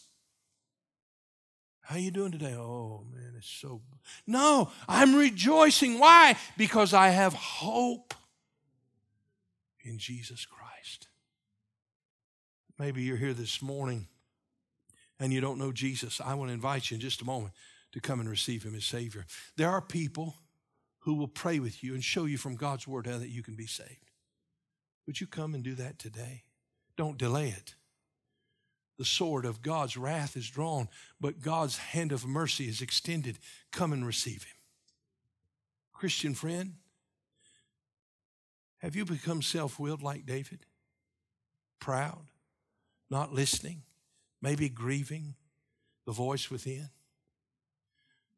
How 1.82 1.96
are 1.96 2.00
you 2.00 2.12
doing 2.12 2.32
today? 2.32 2.56
Oh 2.56 3.06
man, 3.14 3.34
it's 3.38 3.50
so 3.50 3.82
No, 4.28 4.72
I'm 4.88 5.16
rejoicing. 5.16 6.00
Why? 6.00 6.38
Because 6.58 6.94
I 6.94 7.10
have 7.10 7.34
hope 7.34 8.14
in 9.84 9.98
Jesus 9.98 10.46
Christ. 10.46 11.08
Maybe 12.78 13.04
you're 13.04 13.18
here 13.18 13.34
this 13.34 13.62
morning 13.62 14.08
and 15.20 15.32
you 15.32 15.42
don't 15.42 15.60
know 15.60 15.72
Jesus. 15.72 16.20
I 16.20 16.34
want 16.34 16.50
to 16.50 16.54
invite 16.54 16.90
you 16.90 16.96
in 16.96 17.02
just 17.02 17.22
a 17.22 17.26
moment 17.26 17.54
to 17.92 18.00
come 18.00 18.20
and 18.20 18.30
receive 18.30 18.64
Him 18.64 18.76
as 18.76 18.86
Savior. 18.86 19.26
There 19.58 19.70
are 19.70 19.82
people 19.82 20.36
who 21.00 21.16
will 21.16 21.28
pray 21.28 21.60
with 21.60 21.84
you 21.84 21.94
and 21.94 22.04
show 22.04 22.26
you 22.26 22.38
from 22.38 22.56
God's 22.56 22.88
Word 22.88 23.08
how 23.08 23.18
that 23.18 23.30
you 23.30 23.44
can 23.44 23.56
be 23.56 23.68
saved. 23.68 24.12
Would 25.06 25.20
you 25.20 25.28
come 25.28 25.54
and 25.54 25.64
do 25.64 25.76
that 25.76 26.00
today? 26.00 26.44
Don't 26.96 27.18
delay 27.18 27.50
it. 27.50 27.76
The 29.02 29.06
sword 29.06 29.46
of 29.46 29.64
God's 29.64 29.98
wrath 29.98 30.38
is 30.38 30.48
drawn, 30.48 30.88
but 31.20 31.42
God's 31.42 31.80
hand 31.80 32.12
of 32.12 32.24
mercy 32.24 32.68
is 32.68 32.84
extended. 32.84 33.40
Come 33.72 33.94
and 33.94 34.06
receive 34.06 34.44
Him. 34.44 34.56
Christian 35.92 36.36
friend, 36.36 36.76
have 38.78 38.96
you 38.96 39.04
become 39.04 39.42
self 39.42 39.80
willed 39.80 40.04
like 40.04 40.28
David? 40.28 40.68
Proud? 41.80 42.28
not 43.10 43.34
listening, 43.34 43.82
maybe 44.40 44.70
grieving 44.70 45.34
the 46.06 46.12
voice 46.12 46.52
within? 46.52 46.92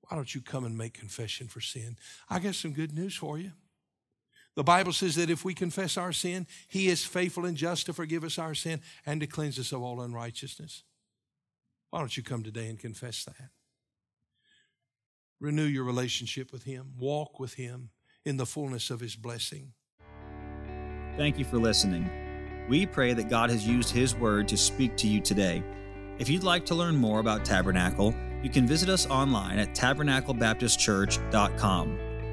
Why 0.07 0.15
don't 0.15 0.33
you 0.33 0.39
come 0.39 0.63
and 0.63 0.77
make 0.77 0.93
confession 0.93 1.49
for 1.49 1.59
sin? 1.59 1.97
I 2.29 2.39
got 2.39 2.55
some 2.55 2.71
good 2.71 2.93
news 2.93 3.15
for 3.15 3.37
you. 3.37 3.51
The 4.55 4.63
Bible 4.63 4.93
says 4.93 5.15
that 5.15 5.31
if 5.31 5.43
we 5.43 5.53
confess 5.53 5.97
our 5.97 6.11
sin, 6.11 6.47
He 6.67 6.87
is 6.87 7.03
faithful 7.03 7.45
and 7.45 7.57
just 7.57 7.87
to 7.87 7.93
forgive 7.93 8.23
us 8.23 8.37
our 8.37 8.53
sin 8.53 8.81
and 9.05 9.19
to 9.21 9.27
cleanse 9.27 9.59
us 9.59 9.71
of 9.71 9.81
all 9.81 10.01
unrighteousness. 10.01 10.83
Why 11.89 11.99
don't 11.99 12.15
you 12.15 12.23
come 12.23 12.43
today 12.43 12.69
and 12.69 12.79
confess 12.79 13.23
that? 13.25 13.49
Renew 15.39 15.65
your 15.65 15.83
relationship 15.83 16.51
with 16.51 16.63
Him, 16.63 16.93
walk 16.97 17.39
with 17.39 17.55
Him 17.55 17.89
in 18.25 18.37
the 18.37 18.45
fullness 18.45 18.89
of 18.89 18.99
His 18.99 19.15
blessing. 19.15 19.73
Thank 21.17 21.39
you 21.39 21.45
for 21.45 21.57
listening. 21.57 22.09
We 22.69 22.85
pray 22.85 23.13
that 23.13 23.29
God 23.29 23.49
has 23.49 23.67
used 23.67 23.89
His 23.89 24.15
Word 24.15 24.47
to 24.47 24.57
speak 24.57 24.95
to 24.97 25.07
you 25.07 25.19
today. 25.19 25.63
If 26.19 26.29
you'd 26.29 26.43
like 26.43 26.65
to 26.67 26.75
learn 26.75 26.95
more 26.95 27.19
about 27.19 27.43
Tabernacle, 27.43 28.13
you 28.41 28.49
can 28.49 28.65
visit 28.67 28.89
us 28.89 29.07
online 29.07 29.59
at 29.59 29.75
tabernaclebaptistchurch.com. 29.75 32.12